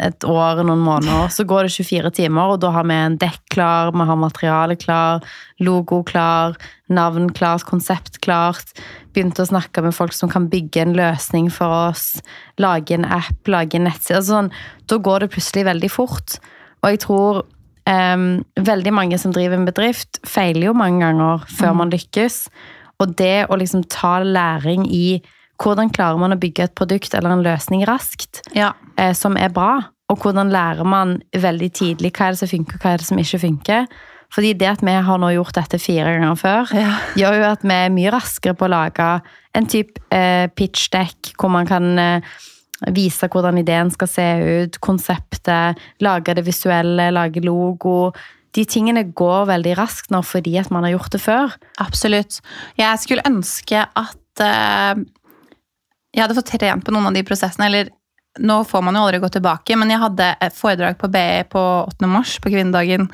et 0.00 0.24
år, 0.24 0.62
noen 0.64 0.80
måneder. 0.80 1.28
Så 1.28 1.44
går 1.44 1.66
det 1.66 1.74
24 1.74 2.12
timer, 2.16 2.54
og 2.54 2.62
da 2.62 2.70
har 2.72 2.86
vi 2.88 2.96
en 2.96 3.18
dekk 3.20 3.42
klar, 3.52 3.92
vi 3.92 4.06
har 4.08 4.16
materiale 4.16 4.78
klar, 4.80 5.26
logo 5.60 6.00
klar, 6.08 6.56
navn 6.88 7.28
klart, 7.36 7.66
konsept 7.68 8.16
klart. 8.24 8.72
Begynte 9.12 9.44
å 9.44 9.50
snakke 9.50 9.84
med 9.84 9.96
folk 9.96 10.16
som 10.16 10.32
kan 10.32 10.48
bygge 10.48 10.86
en 10.86 10.96
løsning 10.96 11.52
for 11.52 11.90
oss. 11.90 12.22
Lage 12.56 12.96
en 12.96 13.04
app, 13.04 13.36
lage 13.52 13.76
en 13.76 13.84
nettside. 13.90 14.22
Altså 14.22 14.38
sånn, 14.38 14.52
da 14.88 15.02
går 15.04 15.26
det 15.26 15.32
plutselig 15.36 15.68
veldig 15.68 15.92
fort. 15.92 16.40
Og 16.80 16.94
jeg 16.94 17.04
tror 17.04 17.44
um, 17.84 18.28
veldig 18.56 18.96
mange 18.96 19.20
som 19.20 19.36
driver 19.36 19.60
en 19.60 19.68
bedrift, 19.68 20.22
feiler 20.24 20.70
jo 20.70 20.78
mange 20.80 21.04
ganger 21.04 21.44
før 21.52 21.82
man 21.82 21.92
lykkes. 21.92 22.46
Og 23.02 23.18
det 23.20 23.50
å 23.52 23.60
liksom 23.60 23.84
ta 23.92 24.22
læring 24.24 24.88
i 24.88 25.20
hvordan 25.58 25.90
klarer 25.94 26.18
man 26.20 26.34
å 26.36 26.38
bygge 26.40 26.68
et 26.68 26.74
produkt 26.78 27.14
eller 27.18 27.34
en 27.34 27.42
løsning 27.46 27.84
raskt 27.88 28.42
Ja. 28.54 28.72
eh, 28.96 29.12
som 29.12 29.36
er 29.36 29.48
bra, 29.50 29.80
og 30.08 30.18
hvordan 30.22 30.50
lærer 30.54 30.84
man 30.86 31.18
veldig 31.36 31.72
tidlig 31.74 32.12
hva 32.16 32.28
er 32.28 32.36
det 32.36 32.38
som 32.38 32.48
funker, 32.48 32.78
hva 32.78 32.92
er 32.94 32.98
det 33.02 33.06
som 33.06 33.18
ikke 33.18 33.40
funker. 33.42 33.86
Fordi 34.30 34.52
det 34.60 34.68
at 34.68 34.82
vi 34.84 34.92
har 34.92 35.18
nå 35.18 35.30
gjort 35.32 35.54
dette 35.56 35.78
fire 35.80 36.12
ganger 36.18 36.36
før, 36.36 36.74
Ja. 36.76 36.98
gjør 37.20 37.38
jo 37.40 37.44
at 37.50 37.62
vi 37.64 37.72
er 37.74 37.90
mye 37.90 38.10
raskere 38.12 38.54
på 38.54 38.66
å 38.68 38.72
lage 38.72 39.08
en 39.54 39.66
type 39.66 40.00
eh, 40.12 40.46
pitch 40.54 40.90
deck, 40.92 41.32
hvor 41.40 41.48
man 41.50 41.66
kan 41.66 41.98
eh, 41.98 42.20
vise 42.94 43.26
hvordan 43.28 43.58
ideen 43.58 43.90
skal 43.90 44.06
se 44.08 44.26
ut, 44.64 44.78
konseptet, 44.84 45.78
lage 46.04 46.34
det 46.36 46.44
visuelle, 46.46 47.08
lage 47.10 47.40
logo. 47.42 48.12
De 48.54 48.64
tingene 48.64 49.02
går 49.12 49.46
veldig 49.50 49.74
raskt 49.78 50.10
nå 50.14 50.20
fordi 50.24 50.56
at 50.60 50.70
man 50.70 50.84
har 50.86 50.92
gjort 50.96 51.12
det 51.16 51.20
før. 51.24 51.56
Absolutt. 51.80 52.38
Jeg 52.78 53.00
skulle 53.02 53.24
ønske 53.28 53.82
at 53.96 54.44
eh, 54.44 54.94
jeg 56.14 56.24
hadde 56.24 56.36
fått 56.38 56.52
trent 56.56 56.84
på 56.84 56.94
noen 56.94 57.10
av 57.10 57.16
de 57.16 57.24
prosessene. 57.26 57.66
eller 57.66 57.90
nå 58.38 58.62
får 58.64 58.82
man 58.82 58.94
jo 58.94 59.02
aldri 59.02 59.18
gå 59.18 59.28
tilbake, 59.34 59.76
men 59.76 59.90
jeg 59.90 60.02
hadde 60.02 60.30
et 60.40 60.54
foredrag 60.54 60.98
på 60.98 61.10
BI 61.10 61.44
på 61.50 61.62
8. 61.88 62.06
mars, 62.06 62.36
på 62.38 62.52
kvinnedagen. 62.52 63.08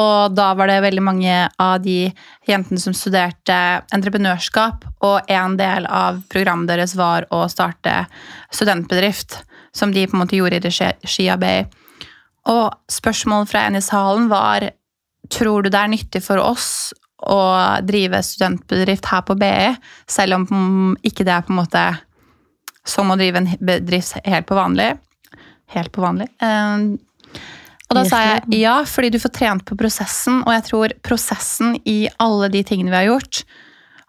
Og 0.00 0.34
da 0.34 0.48
var 0.58 0.70
det 0.70 0.80
veldig 0.82 1.02
mange 1.04 1.34
av 1.60 1.82
de 1.84 2.08
jentene 2.48 2.80
som 2.82 2.94
studerte 2.96 3.58
entreprenørskap, 3.94 4.86
og 5.06 5.30
en 5.30 5.58
del 5.60 5.86
av 5.86 6.22
programmet 6.32 6.70
deres 6.72 6.96
var 6.98 7.28
å 7.34 7.44
starte 7.52 8.06
studentbedrift, 8.54 9.42
som 9.74 9.92
de 9.94 10.06
på 10.06 10.16
en 10.16 10.24
måte 10.24 10.38
gjorde 10.38 10.58
i 10.58 10.64
regi 10.64 11.28
av 11.30 11.42
BI. 11.42 11.60
Og 12.50 12.74
spørsmålet 12.90 13.52
fra 13.52 13.66
en 13.68 13.78
i 13.78 13.84
salen 13.84 14.26
var 14.32 14.66
tror 15.32 15.64
du 15.64 15.70
det 15.70 15.80
er 15.80 15.92
nyttig 15.92 16.24
for 16.24 16.42
oss 16.42 16.92
å 17.24 17.40
drive 17.86 18.20
studentbedrift 18.26 19.06
her 19.08 19.22
på 19.24 19.36
BI, 19.40 19.70
selv 20.10 20.40
om 20.40 20.96
ikke 21.06 21.24
det 21.24 21.36
er 21.36 21.46
på 21.46 21.54
en 21.54 21.62
måte 21.62 21.84
som 22.86 23.10
å 23.10 23.18
drive 23.18 23.40
en 23.40 23.50
bedrift 23.64 24.18
helt 24.24 24.48
på 24.48 24.58
vanlig. 24.58 24.92
Helt 25.74 25.92
på 25.92 26.04
vanlig. 26.04 26.28
Eh, 26.42 26.94
og 27.90 27.98
da 27.98 28.04
sa 28.08 28.22
jeg 28.24 28.58
ja, 28.62 28.78
fordi 28.88 29.12
du 29.14 29.20
får 29.22 29.32
trent 29.36 29.64
på 29.68 29.76
prosessen, 29.78 30.40
og 30.42 30.50
jeg 30.56 30.66
tror 30.70 30.94
prosessen 31.04 31.76
i 31.88 32.08
alle 32.22 32.48
de 32.52 32.64
tingene 32.66 32.90
vi 32.90 33.00
har 33.02 33.10
gjort, 33.12 33.44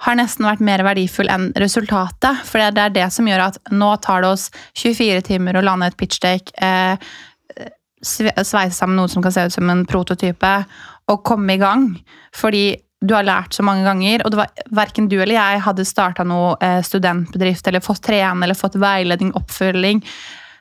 har 0.05 0.17
nesten 0.19 0.47
vært 0.47 0.63
mer 0.63 0.83
verdifull 0.85 1.29
enn 1.31 1.49
resultatet. 1.59 2.41
For 2.47 2.61
det 2.63 2.81
er 2.81 2.95
det 2.95 3.07
som 3.13 3.27
gjør 3.29 3.47
at 3.49 3.59
nå 3.71 3.91
tar 4.03 4.23
det 4.23 4.33
oss 4.33 4.49
24 4.79 5.21
timer 5.29 5.59
å 5.59 5.63
lande 5.65 5.89
et 5.91 5.97
pitchdeck, 5.99 6.51
eh, 6.61 6.97
sveise 8.05 8.75
sammen 8.75 8.99
noe 8.99 9.09
som 9.09 9.23
kan 9.23 9.33
se 9.33 9.47
ut 9.47 9.55
som 9.55 9.69
en 9.71 9.85
prototype, 9.89 10.53
og 11.09 11.23
komme 11.25 11.55
i 11.55 11.61
gang. 11.61 11.87
Fordi 12.35 12.67
du 13.07 13.15
har 13.15 13.27
lært 13.27 13.55
så 13.55 13.65
mange 13.65 13.85
ganger, 13.87 14.23
og 14.25 14.33
det 14.33 14.39
var 14.39 14.65
verken 14.83 15.09
du 15.11 15.17
eller 15.19 15.37
jeg 15.37 15.61
hadde 15.65 15.85
starta 15.87 16.25
noe 16.27 16.55
eh, 16.63 16.81
studentbedrift 16.85 17.67
eller 17.69 17.83
fått 17.85 18.03
trene 18.07 18.45
eller 18.45 18.57
fått 18.57 18.77
veiledning, 18.81 19.33
oppfølging. 19.37 20.01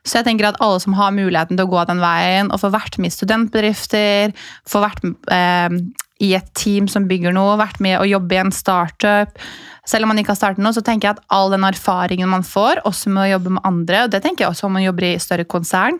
Så 0.04 0.18
jeg 0.18 0.26
tenker 0.26 0.50
at 0.50 0.60
alle 0.60 0.80
som 0.82 0.96
har 0.98 1.14
muligheten 1.16 1.56
til 1.56 1.64
å 1.64 1.72
gå 1.72 1.84
den 1.88 2.02
veien 2.02 2.50
og 2.52 2.60
få 2.60 2.68
vært 2.74 2.98
med 3.00 3.08
i 3.08 3.14
studentbedrifter, 3.14 4.34
få 4.68 4.82
vært 4.84 5.06
eh, 5.32 5.78
i 6.24 6.32
et 6.38 6.50
team 6.56 6.88
som 6.90 7.08
bygger 7.10 7.34
noe, 7.36 7.58
vært 7.60 7.80
med 7.84 7.98
å 8.00 8.08
jobbe 8.08 8.36
i 8.36 8.42
en 8.42 8.52
startup 8.54 9.38
Selv 9.84 10.06
om 10.06 10.14
man 10.14 10.20
ikke 10.20 10.32
har 10.32 10.38
startet 10.38 10.64
noe, 10.64 10.72
så 10.72 10.80
tenker 10.80 11.10
jeg 11.10 11.18
at 11.18 11.24
all 11.34 11.50
den 11.52 11.66
erfaringen 11.68 12.30
man 12.32 12.46
får, 12.46 12.80
også 12.88 13.12
med 13.12 13.26
å 13.26 13.32
jobbe 13.34 13.52
med 13.58 13.66
andre, 13.68 14.04
og 14.06 14.14
det 14.14 14.22
tenker 14.24 14.46
jeg 14.46 14.54
også 14.54 14.68
om 14.68 14.78
man 14.78 14.86
jobber 14.86 15.10
i 15.10 15.18
større 15.20 15.44
konsern 15.44 15.98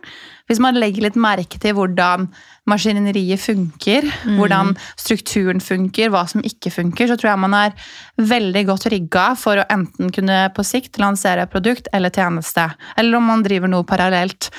Hvis 0.49 0.61
man 0.63 0.79
legger 0.79 1.05
litt 1.05 1.19
merke 1.19 1.61
til 1.61 1.75
hvordan 1.77 2.27
maskineriet 2.69 3.41
funker, 3.41 4.07
hvordan 4.39 4.73
strukturen 4.97 5.61
funker, 5.61 6.09
hva 6.13 6.23
som 6.29 6.41
ikke 6.45 6.73
funker, 6.73 7.09
så 7.09 7.17
tror 7.19 7.33
jeg 7.33 7.43
man 7.43 7.57
er 7.59 7.75
veldig 8.17 8.65
godt 8.71 8.89
rigga 8.93 9.27
for 9.37 9.61
å 9.61 9.67
enten 9.69 10.09
kunne 10.13 10.39
på 10.55 10.65
sikt 10.65 10.97
lansere 11.01 11.45
produkt 11.51 11.91
eller 11.93 12.13
tjeneste. 12.13 12.71
Eller 12.97 13.19
om 13.19 13.29
man 13.29 13.45
driver 13.45 13.69
noe 13.69 13.85
parallelt. 13.85 14.49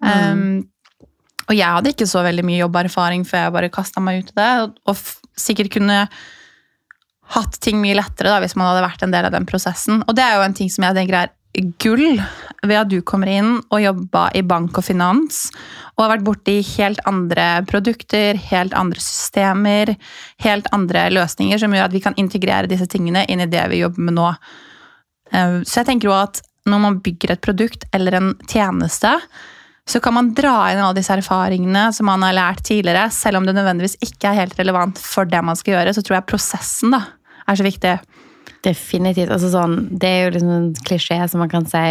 Um, 0.00 0.69
og 1.50 1.56
jeg 1.58 1.66
hadde 1.66 1.90
ikke 1.90 2.06
så 2.06 2.22
veldig 2.22 2.44
mye 2.46 2.60
jobberfaring 2.62 3.24
før 3.26 3.42
jeg 3.42 3.54
bare 3.56 3.72
kasta 3.74 4.02
meg 4.04 4.22
ut 4.22 4.30
i 4.30 4.38
det. 4.38 4.50
Og, 4.62 4.76
og 4.92 5.40
sikkert 5.40 5.72
kunne 5.74 6.04
hatt 7.34 7.58
ting 7.62 7.80
mye 7.82 7.96
lettere 7.98 8.30
da, 8.30 8.38
hvis 8.42 8.54
man 8.58 8.70
hadde 8.70 8.86
vært 8.86 9.02
en 9.06 9.14
del 9.14 9.26
av 9.26 9.34
den 9.34 9.48
prosessen. 9.50 10.04
Og 10.06 10.14
det 10.14 10.22
er 10.22 10.38
jo 10.38 10.46
en 10.46 10.56
ting 10.56 10.70
som 10.70 10.86
jeg 10.86 10.98
tenker 10.98 11.18
er 11.18 11.34
gull 11.82 12.20
ved 12.62 12.76
at 12.78 12.90
du 12.92 13.00
kommer 13.02 13.30
inn 13.32 13.56
og 13.58 13.82
jobba 13.82 14.28
i 14.38 14.44
bank 14.46 14.78
og 14.78 14.86
finans, 14.86 15.48
og 15.96 16.04
har 16.04 16.12
vært 16.12 16.26
borti 16.28 16.56
helt 16.76 17.00
andre 17.10 17.48
produkter, 17.66 18.38
helt 18.50 18.76
andre 18.78 19.02
systemer, 19.02 19.96
helt 20.44 20.68
andre 20.76 21.08
løsninger 21.10 21.58
som 21.58 21.74
gjør 21.74 21.88
at 21.88 21.96
vi 21.96 22.04
kan 22.04 22.18
integrere 22.20 22.70
disse 22.70 22.86
tingene 22.90 23.24
inn 23.26 23.42
i 23.42 23.50
det 23.50 23.64
vi 23.72 23.82
jobber 23.82 24.06
med 24.06 24.20
nå. 24.20 24.28
Eh, 25.32 25.56
Så 25.66 25.80
jeg 25.82 25.90
tenker 25.90 26.12
jo 26.12 26.18
at 26.20 26.44
når 26.70 26.84
man 26.86 27.00
bygger 27.02 27.34
et 27.34 27.42
produkt 27.42 27.88
eller 27.96 28.14
en 28.14 28.34
tjeneste, 28.46 29.16
så 29.90 30.00
kan 30.02 30.14
man 30.14 30.30
dra 30.36 30.54
inn 30.70 30.80
alle 30.80 30.98
disse 30.98 31.14
erfaringene 31.14 31.88
som 31.94 32.08
man 32.08 32.22
har 32.26 32.36
lært 32.36 32.64
tidligere, 32.68 33.08
selv 33.14 33.40
om 33.40 33.48
det 33.48 33.56
nødvendigvis 33.56 33.98
ikke 34.04 34.30
er 34.30 34.42
helt 34.44 34.56
relevant 34.60 35.00
for 35.02 35.28
det 35.28 35.42
man 35.44 35.58
skal 35.58 35.76
gjøre, 35.76 35.94
så 35.96 36.04
tror 36.06 36.20
jeg 36.20 36.30
prosessen 36.30 36.94
da, 36.94 37.04
er 37.46 37.58
så 37.58 37.66
viktig. 37.66 37.94
Definitivt. 38.66 39.32
Altså 39.32 39.50
sånn, 39.52 39.78
det 39.90 40.08
er 40.08 40.26
jo 40.26 40.34
liksom 40.36 40.56
en 40.56 40.72
klisjé 40.86 41.20
som 41.30 41.42
man 41.42 41.52
kan 41.52 41.66
si 41.68 41.84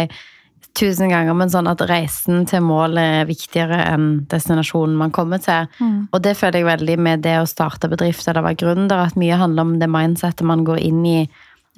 tusen 0.78 1.10
ganger, 1.10 1.34
men 1.34 1.50
sånn 1.50 1.66
at 1.66 1.82
reisen 1.90 2.44
til 2.48 2.62
målet 2.62 3.16
er 3.20 3.28
viktigere 3.28 3.80
enn 3.90 4.10
destinasjonen 4.30 4.94
man 4.98 5.12
kommer 5.14 5.42
til. 5.42 5.66
Og 6.14 6.20
det 6.22 6.36
føler 6.38 6.60
jeg 6.60 6.68
veldig 6.68 6.98
med 7.02 7.24
det 7.26 7.36
å 7.40 7.48
starte 7.48 7.90
bedrift 7.90 8.28
eller 8.30 8.46
være 8.46 8.60
gründer, 8.62 9.02
at 9.02 9.18
mye 9.18 9.38
handler 9.40 9.66
om 9.66 9.74
det 9.82 9.90
mindsetet 9.90 10.46
man 10.46 10.62
går 10.68 10.78
inn 10.86 11.02
i 11.08 11.18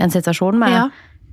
en 0.03 0.13
situasjon 0.13 0.61
med. 0.61 0.77
Ja. 0.77 0.85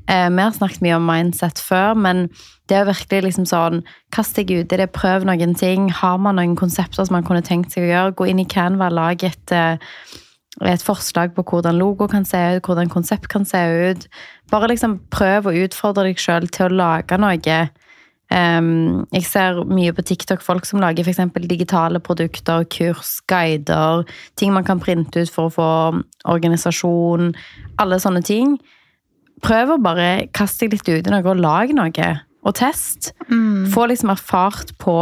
Eh, 0.10 0.30
vi 0.30 0.42
har 0.42 0.56
snakket 0.56 0.82
mye 0.82 0.96
om 0.98 1.06
mindset 1.06 1.60
før, 1.62 1.94
men 1.94 2.28
det 2.70 2.80
er 2.80 2.88
virkelig 2.90 3.28
liksom 3.28 3.46
sånn 3.50 3.84
Kast 4.14 4.40
deg 4.40 4.50
ut 4.50 4.74
i 4.74 4.80
det, 4.82 4.90
prøv 4.96 5.28
noen 5.28 5.54
ting. 5.58 5.92
Har 5.94 6.18
man 6.18 6.40
noen 6.40 6.56
konsepter 6.58 7.06
som 7.06 7.20
man 7.20 7.28
kunne 7.28 7.46
tenkt 7.46 7.76
seg 7.76 7.86
å 7.86 7.92
gjøre, 7.92 8.16
gå 8.18 8.30
inn 8.32 8.42
i 8.42 8.48
Canva, 8.50 8.90
lag 8.90 9.24
et, 9.24 9.52
eh, 9.54 9.78
et 10.66 10.82
forslag 10.82 11.36
på 11.36 11.46
hvordan 11.46 11.78
logo 11.78 12.08
kan 12.08 12.26
se 12.26 12.40
ut, 12.58 12.64
hvordan 12.66 12.90
konsept 12.90 13.30
kan 13.30 13.46
se 13.46 13.60
ut. 13.92 14.08
Bare 14.50 14.72
liksom 14.72 15.00
prøv 15.12 15.46
å 15.46 15.58
utfordre 15.66 16.10
deg 16.10 16.18
sjøl 16.18 16.50
til 16.50 16.66
å 16.66 16.76
lage 16.76 17.18
noe. 17.18 17.70
Um, 18.30 19.08
jeg 19.12 19.26
ser 19.26 19.64
mye 19.66 19.94
på 19.94 20.04
TikTok 20.06 20.42
folk 20.46 20.66
som 20.66 20.80
lager 20.80 21.08
eksempel 21.10 21.48
digitale 21.50 22.00
produkter, 22.00 22.64
kurs, 22.70 23.22
guider, 23.26 24.06
ting 24.38 24.54
man 24.54 24.64
kan 24.64 24.80
printe 24.80 25.24
ut 25.24 25.32
for 25.34 25.50
å 25.50 25.54
få 25.56 25.70
organisasjon, 26.30 27.34
alle 27.82 27.98
sånne 27.98 28.22
ting. 28.22 28.60
Prøv 29.42 29.76
å 29.76 29.80
bare 29.82 30.28
kaste 30.36 30.66
deg 30.68 30.74
litt 30.78 30.90
ut 30.90 31.08
i 31.08 31.14
noe 31.14 31.24
og 31.24 31.40
lag 31.40 31.72
noe, 31.76 32.10
og 32.44 32.56
test. 32.56 33.12
Få 33.74 33.86
liksom 33.90 34.10
erfart 34.14 34.74
på 34.82 34.96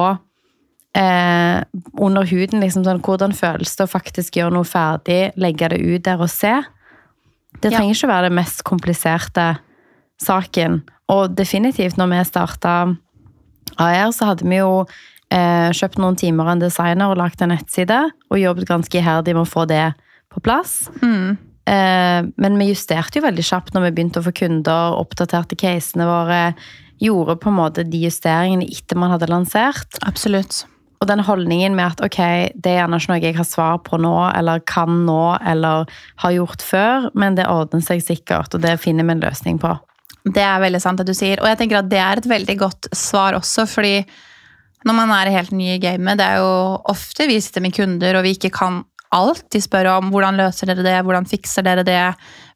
eh, 0.97 1.63
under 1.97 2.26
huden. 2.26 2.62
Liksom 2.63 2.84
sånn, 2.86 3.02
hvordan 3.06 3.34
føles 3.38 3.76
det 3.78 3.86
å 3.86 3.91
faktisk 3.91 4.38
gjøre 4.39 4.54
noe 4.58 4.67
ferdig, 4.67 5.32
legge 5.38 5.69
det 5.73 5.80
ut 5.82 6.04
der 6.08 6.21
og 6.21 6.30
se? 6.34 6.56
Det 7.62 7.71
Ja. 7.71 7.78
trenger 7.80 7.95
ikke 7.95 8.08
være 8.12 8.30
det 8.30 8.36
mest 8.38 8.63
kompliserte 8.63 9.58
saken. 10.21 10.82
Og 11.10 11.36
definitivt, 11.36 11.97
når 11.97 12.08
vi 12.10 12.23
starta 12.26 12.97
AR, 13.78 14.12
så 14.12 14.26
hadde 14.26 14.43
vi 14.47 14.58
jo 14.58 14.86
eh, 15.32 15.69
kjøpt 15.71 15.97
noen 16.00 16.15
timer 16.15 16.43
av 16.45 16.52
en 16.56 16.60
designer 16.60 17.10
og 17.12 17.17
lagd 17.17 17.41
en 17.41 17.50
nettside, 17.50 18.12
og 18.32 18.39
jobbet 18.39 18.67
ganske 18.67 18.97
iherdig 18.97 19.34
med 19.36 19.43
å 19.45 19.50
få 19.50 19.65
det 19.67 19.93
på 20.32 20.41
plass. 20.41 20.89
Mm. 21.02 21.38
Eh, 21.67 22.21
men 22.39 22.60
vi 22.62 22.69
justerte 22.71 23.19
jo 23.19 23.25
veldig 23.25 23.43
kjapt 23.43 23.75
når 23.75 23.89
vi 23.89 23.93
begynte 23.97 24.21
å 24.21 24.25
få 24.25 24.34
kunder, 24.36 24.95
oppdaterte 24.95 25.58
casene 25.60 26.08
våre, 26.08 26.41
gjorde 27.03 27.36
på 27.41 27.51
en 27.51 27.60
måte 27.60 27.86
de 27.86 28.06
justeringene 28.08 28.67
etter 28.71 28.99
man 28.99 29.12
hadde 29.13 29.30
lansert. 29.30 29.99
Absolutt. 30.08 30.63
Og 30.97 31.10
den 31.12 31.21
holdningen 31.21 31.75
med 31.77 31.91
at 31.93 31.99
ok, 32.01 32.19
det 32.58 32.71
er 32.71 32.80
gjerne 32.80 32.97
ikke 32.97 33.12
noe 33.12 33.19
jeg 33.21 33.38
har 33.38 33.45
svar 33.45 33.82
på 33.86 33.99
nå, 34.01 34.15
eller 34.32 34.63
kan 34.65 35.03
nå, 35.06 35.38
eller 35.45 35.91
har 36.23 36.34
gjort 36.34 36.63
før, 36.65 37.12
men 37.13 37.38
det 37.38 37.45
ordner 37.51 37.84
seg 37.86 38.01
sikkert, 38.01 38.56
og 38.56 38.63
det 38.63 38.80
finner 38.82 39.06
vi 39.06 39.13
en 39.13 39.21
løsning 39.27 39.60
på. 39.62 39.75
Det 40.27 40.43
er 40.43 40.63
veldig 40.63 40.82
sant 40.82 40.99
det 40.99 41.08
du 41.08 41.15
sier. 41.15 41.39
Og 41.43 41.47
jeg 41.51 41.60
tenker 41.60 41.80
at 41.84 41.91
det 41.91 42.01
er 42.01 42.19
et 42.19 42.32
veldig 42.32 42.58
godt 42.60 42.89
svar 42.97 43.38
også, 43.38 43.67
fordi 43.69 44.01
når 44.88 44.95
man 44.95 45.12
er 45.13 45.34
helt 45.36 45.53
ny 45.56 45.73
i 45.75 45.82
gamet, 45.84 46.17
det 46.19 46.25
er 46.25 46.41
jo 46.41 46.51
ofte 46.89 47.27
vi 47.30 47.39
sitter 47.43 47.63
med 47.63 47.75
kunder 47.75 48.17
og 48.17 48.25
vi 48.25 48.34
ikke 48.38 48.53
kan 48.56 48.82
alt. 49.15 49.45
De 49.53 49.61
spør 49.63 49.91
om 49.95 50.11
hvordan 50.13 50.39
løser 50.39 50.71
dere 50.71 50.85
det, 50.85 50.95
hvordan 51.05 51.27
fikser 51.29 51.65
dere 51.65 51.85
det. 51.87 52.01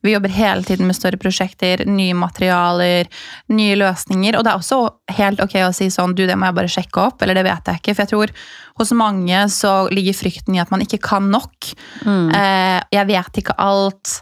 Vi 0.05 0.15
jobber 0.15 0.33
hele 0.33 0.65
tiden 0.65 0.89
med 0.89 0.97
større 0.97 1.19
prosjekter, 1.21 1.83
nye 1.89 2.15
materialer, 2.17 3.09
nye 3.53 3.77
løsninger. 3.79 4.37
Og 4.37 4.45
det 4.45 4.53
er 4.53 4.63
også 4.63 4.81
helt 5.17 5.43
ok 5.43 5.59
å 5.67 5.73
si 5.75 5.91
sånn 5.93 6.15
du, 6.17 6.25
det 6.27 6.37
må 6.39 6.49
jeg 6.49 6.57
bare 6.57 6.73
sjekke 6.73 7.05
opp, 7.05 7.21
eller 7.21 7.37
det 7.37 7.45
vet 7.47 7.71
jeg 7.71 7.81
ikke. 7.81 7.95
For 7.95 8.05
jeg 8.05 8.13
tror 8.13 8.35
hos 8.81 8.95
mange 8.97 9.45
så 9.53 9.75
ligger 9.93 10.17
frykten 10.17 10.57
i 10.57 10.63
at 10.63 10.73
man 10.73 10.83
ikke 10.85 11.01
kan 11.05 11.29
nok. 11.33 11.71
Eh, 12.07 12.79
jeg 12.97 13.09
vet 13.11 13.41
ikke 13.43 13.57
alt. 13.61 14.19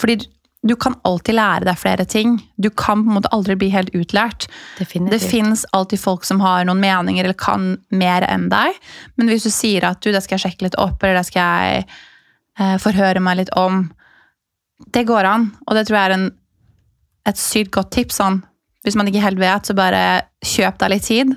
Fordi 0.00 0.18
du 0.62 0.74
kan 0.76 0.94
alltid 1.08 1.34
lære 1.34 1.64
deg 1.64 1.78
flere 1.80 2.04
ting. 2.04 2.34
Du 2.60 2.68
kan 2.68 3.00
på 3.00 3.08
en 3.08 3.16
måte 3.16 3.30
aldri 3.32 3.56
bli 3.56 3.70
helt 3.72 3.94
utlært. 3.96 4.44
Det 4.76 4.84
Definitivt. 4.84 5.30
fins 5.30 5.64
alltid 5.72 6.00
folk 6.00 6.26
som 6.28 6.42
har 6.44 6.66
noen 6.68 6.82
meninger 6.82 7.24
eller 7.24 7.38
kan 7.38 7.78
mer 7.88 8.26
enn 8.28 8.50
deg. 8.52 8.76
Men 9.16 9.32
hvis 9.32 9.48
du 9.48 9.50
sier 9.54 9.88
at 9.88 10.02
du, 10.04 10.10
det 10.12 10.20
skal 10.24 10.36
jeg 10.36 10.44
sjekke 10.44 10.68
litt 10.68 10.76
opp, 10.76 11.00
eller 11.02 11.22
det 11.22 11.30
skal 11.30 11.64
jeg 11.64 11.86
eh, 12.60 12.76
forhøre 12.82 13.24
meg 13.24 13.40
litt 13.40 13.54
om 13.56 13.88
Det 14.80 15.04
går 15.04 15.26
an, 15.28 15.50
og 15.68 15.76
det 15.76 15.82
tror 15.86 15.98
jeg 15.98 16.08
er 16.08 16.12
en, 16.14 16.30
et 17.28 17.36
sykt 17.36 17.72
godt 17.76 17.90
tips. 17.92 18.16
Sånn. 18.16 18.38
Hvis 18.84 18.96
man 18.96 19.08
ikke 19.08 19.20
helt 19.20 19.40
vet, 19.40 19.66
så 19.68 19.76
bare 19.76 20.22
kjøp 20.40 20.78
deg 20.80 20.92
litt 20.92 21.04
tid. 21.04 21.34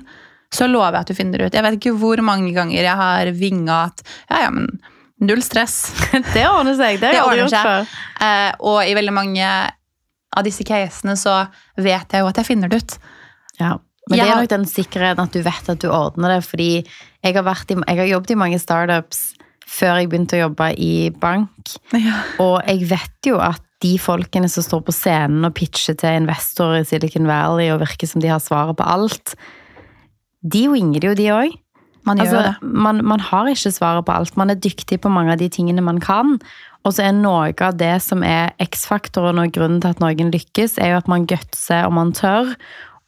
Så 0.52 0.68
lover 0.68 0.94
jeg 0.96 1.00
at 1.00 1.10
du 1.12 1.16
finner 1.18 1.38
det 1.38 1.48
ut. 1.48 1.56
Jeg 1.58 1.64
vet 1.64 1.76
ikke 1.76 1.96
hvor 2.00 2.20
mange 2.24 2.54
ganger 2.56 2.80
jeg 2.80 2.96
har 2.96 3.32
vinga 3.36 3.82
at 3.90 4.00
ja, 4.30 4.46
ja, 4.46 4.50
men 4.54 4.68
null 5.26 5.42
stress. 5.44 5.88
det 6.34 6.44
ordner 6.48 6.76
seg. 6.78 7.00
Det 7.02 7.14
Det 7.16 7.24
ordner 7.24 7.50
seg. 7.52 7.96
Eh, 8.24 8.52
og 8.60 8.82
i 8.84 8.94
veldig 8.96 9.14
mange 9.16 9.48
av 10.34 10.46
disse 10.46 10.66
casene 10.66 11.16
så 11.18 11.44
vet 11.78 12.14
jeg 12.14 12.24
jo 12.24 12.30
at 12.30 12.40
jeg 12.40 12.48
finner 12.48 12.70
det 12.70 12.82
ut. 12.82 12.96
Ja. 13.60 13.76
Men 14.10 14.18
ja. 14.18 14.24
det 14.24 14.30
er 14.30 14.42
nok 14.42 14.52
den 14.52 14.66
sikkerheten 14.68 15.24
at 15.24 15.32
du 15.32 15.40
vet 15.44 15.70
at 15.72 15.80
du 15.80 15.88
ordner 15.88 16.36
det, 16.36 16.42
fordi 16.44 16.70
jeg 16.84 17.36
har, 17.36 17.46
i, 17.48 17.76
jeg 17.78 18.00
har 18.02 18.10
jobbet 18.10 18.34
i 18.34 18.40
mange 18.40 18.60
startups 18.60 19.30
før 19.64 19.96
jeg 19.96 20.10
begynte 20.12 20.36
å 20.36 20.42
jobbe 20.42 20.66
i 20.76 21.08
bank, 21.08 21.72
og 22.42 22.58
jeg 22.68 22.84
vet 22.90 23.28
jo 23.30 23.38
at 23.40 23.62
de 23.84 23.94
folkene 24.00 24.48
som 24.52 24.64
står 24.64 24.82
på 24.84 24.94
scenen 24.94 25.46
og 25.48 25.54
pitcher 25.56 25.96
til 26.00 26.20
investorer 26.20 26.82
i 26.82 26.88
Silicon 26.88 27.28
Valley 27.28 27.70
og 27.72 27.80
virker 27.82 28.08
som 28.08 28.22
de 28.22 28.28
har 28.28 28.42
svaret 28.44 28.76
på 28.76 28.86
alt, 28.86 29.34
de 30.44 30.66
winger 30.68 31.08
jo 31.08 31.14
de 31.16 31.30
òg. 31.32 31.56
Man 32.04 32.20
gjør 32.20 32.26
Altså, 32.26 32.42
det. 32.60 32.70
man, 32.84 33.00
man 33.04 33.20
har 33.20 33.48
ikke 33.48 33.72
svaret 33.72 34.04
på 34.04 34.12
alt. 34.12 34.36
Man 34.36 34.50
er 34.52 34.60
dyktig 34.60 35.00
på 35.00 35.12
mange 35.12 35.32
av 35.32 35.38
de 35.40 35.48
tingene 35.48 35.84
man 35.84 36.00
kan. 36.04 36.38
Og 36.84 36.92
så 36.92 37.06
er 37.06 37.14
noe 37.16 37.52
av 37.64 37.78
det 37.80 37.94
som 38.04 38.22
er 38.26 38.52
X-faktoren 38.60 39.40
og 39.40 39.54
grunnen 39.56 39.80
til 39.80 39.94
at 39.94 40.02
noen 40.04 40.32
lykkes, 40.34 40.76
er 40.78 40.92
jo 40.92 41.00
at 41.00 41.08
man 41.08 41.24
gutser 41.30 41.86
og 41.88 41.94
man 41.96 42.12
tør. 42.12 42.52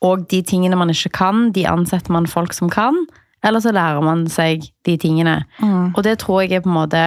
Og 0.05 0.25
de 0.31 0.41
tingene 0.43 0.79
man 0.81 0.93
ikke 0.93 1.13
kan, 1.13 1.51
de 1.53 1.67
ansetter 1.69 2.13
man 2.13 2.29
folk 2.31 2.57
som 2.57 2.71
kan. 2.73 3.05
Eller 3.45 3.61
så 3.61 3.73
lærer 3.77 4.01
man 4.05 4.25
seg 4.33 4.65
de 4.89 4.97
tingene. 4.97 5.43
Mm. 5.61 5.93
Og 5.95 6.03
det 6.05 6.19
tror 6.25 6.43
jeg 6.43 6.57
er 6.57 6.65
på 6.65 6.73
en 6.73 6.81
måte 6.81 7.03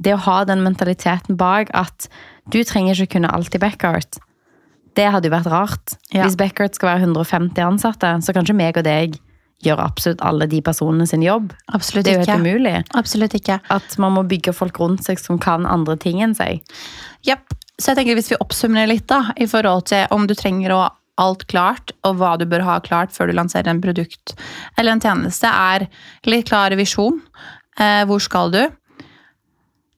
Det 0.00 0.14
å 0.16 0.22
ha 0.24 0.44
den 0.48 0.62
mentaliteten 0.64 1.36
bak 1.36 1.68
at 1.76 2.08
du 2.48 2.62
trenger 2.64 2.96
ikke 2.96 3.18
kunne 3.18 3.28
alt 3.36 3.54
i 3.54 3.58
Backart. 3.60 4.16
Det 4.96 5.04
hadde 5.12 5.28
jo 5.28 5.34
vært 5.34 5.50
rart. 5.52 5.92
Ja. 6.08 6.24
Hvis 6.24 6.38
Backart 6.40 6.74
skal 6.74 6.94
være 6.94 7.04
150 7.04 7.60
ansatte, 7.60 8.14
så 8.24 8.32
kan 8.32 8.48
ikke 8.48 8.56
meg 8.56 8.80
og 8.80 8.86
deg 8.88 9.18
gjøre 9.64 9.84
absolutt 9.84 10.22
alle 10.24 10.46
de 10.50 10.60
personene 10.64 11.06
sin 11.08 11.22
jobb. 11.24 11.52
Absolutt 11.74 12.06
Det 12.06 12.12
er 12.14 12.18
jo 12.18 12.24
helt 12.24 12.30
ikke. 12.30 12.40
umulig. 12.40 12.74
Absolutt 12.96 13.34
ikke. 13.36 13.58
At 13.70 13.98
man 14.00 14.14
må 14.16 14.24
bygge 14.28 14.54
folk 14.56 14.80
rundt 14.80 15.04
seg 15.04 15.20
som 15.20 15.38
kan 15.42 15.66
andre 15.68 15.96
ting 16.00 16.22
enn 16.24 16.34
seg. 16.38 16.62
Jepp. 17.26 17.52
Så 17.80 17.92
jeg 17.92 18.00
tenker 18.00 18.18
hvis 18.18 18.30
vi 18.32 18.40
oppsummerer 18.40 18.90
litt 18.90 19.06
da, 19.08 19.30
i 19.40 19.46
forhold 19.48 19.86
til 19.88 20.04
om 20.12 20.26
du 20.28 20.34
trenger 20.36 20.74
å 20.76 20.80
alt 21.20 21.46
klart, 21.52 21.92
og 22.08 22.16
hva 22.20 22.34
du 22.40 22.46
bør 22.48 22.64
ha 22.64 22.78
klart 22.84 23.12
før 23.12 23.28
du 23.28 23.36
lanserer 23.36 23.68
en 23.68 23.80
produkt 23.82 24.34
eller 24.78 24.94
en 24.94 25.02
tjeneste, 25.04 25.48
er 25.48 25.84
litt 26.28 26.48
klar 26.48 26.72
visjon. 26.78 27.20
Eh, 27.80 28.04
hvor 28.08 28.20
skal 28.24 28.52
du? 28.54 28.62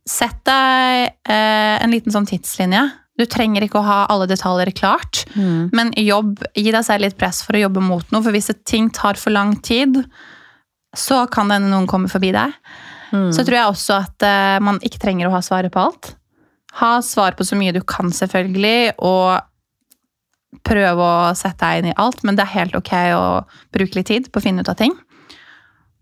Sett 0.08 0.40
deg 0.48 1.12
eh, 1.30 1.76
en 1.78 1.94
liten 1.94 2.14
sånn 2.14 2.26
tidslinje. 2.26 2.82
Du 3.20 3.26
trenger 3.28 3.66
ikke 3.66 3.80
å 3.80 3.84
ha 3.86 3.98
alle 4.12 4.26
detaljer 4.30 4.70
klart, 4.72 5.24
men 5.76 5.90
jobb, 6.00 6.38
gi 6.56 6.72
deg 6.72 6.84
selv 6.86 7.04
litt 7.04 7.18
press 7.20 7.42
for 7.44 7.58
å 7.58 7.60
jobbe 7.66 7.82
mot 7.84 8.06
noe, 8.10 8.22
for 8.24 8.32
hvis 8.32 8.48
et 8.54 8.62
ting 8.64 8.88
tar 8.90 9.20
for 9.20 9.34
lang 9.34 9.58
tid, 9.60 9.98
så 10.96 11.26
kan 11.28 11.48
det 11.48 11.58
hende 11.58 11.72
noen 11.74 11.88
kommer 11.90 12.08
forbi 12.12 12.32
deg. 12.32 12.56
Så 13.12 13.44
tror 13.44 13.58
jeg 13.58 13.68
også 13.68 13.96
at 14.00 14.24
uh, 14.24 14.56
man 14.64 14.80
ikke 14.80 15.00
trenger 15.02 15.28
å 15.28 15.34
ha 15.34 15.42
svaret 15.44 15.72
på 15.72 15.82
alt. 15.82 16.14
Ha 16.80 16.94
svar 17.04 17.36
på 17.36 17.44
så 17.44 17.58
mye 17.60 17.74
du 17.76 17.82
kan, 17.84 18.08
selvfølgelig, 18.08 18.94
og 19.04 19.42
prøve 20.64 21.04
å 21.04 21.32
sette 21.36 21.68
deg 21.68 21.82
inn 21.82 21.90
i 21.92 21.96
alt, 22.00 22.22
men 22.24 22.36
det 22.36 22.46
er 22.46 22.56
helt 22.56 22.76
ok 22.78 22.92
å 23.16 23.24
bruke 23.74 23.98
litt 23.98 24.08
tid 24.08 24.30
på 24.32 24.40
å 24.40 24.44
finne 24.44 24.64
ut 24.64 24.72
av 24.72 24.78
ting. 24.80 24.96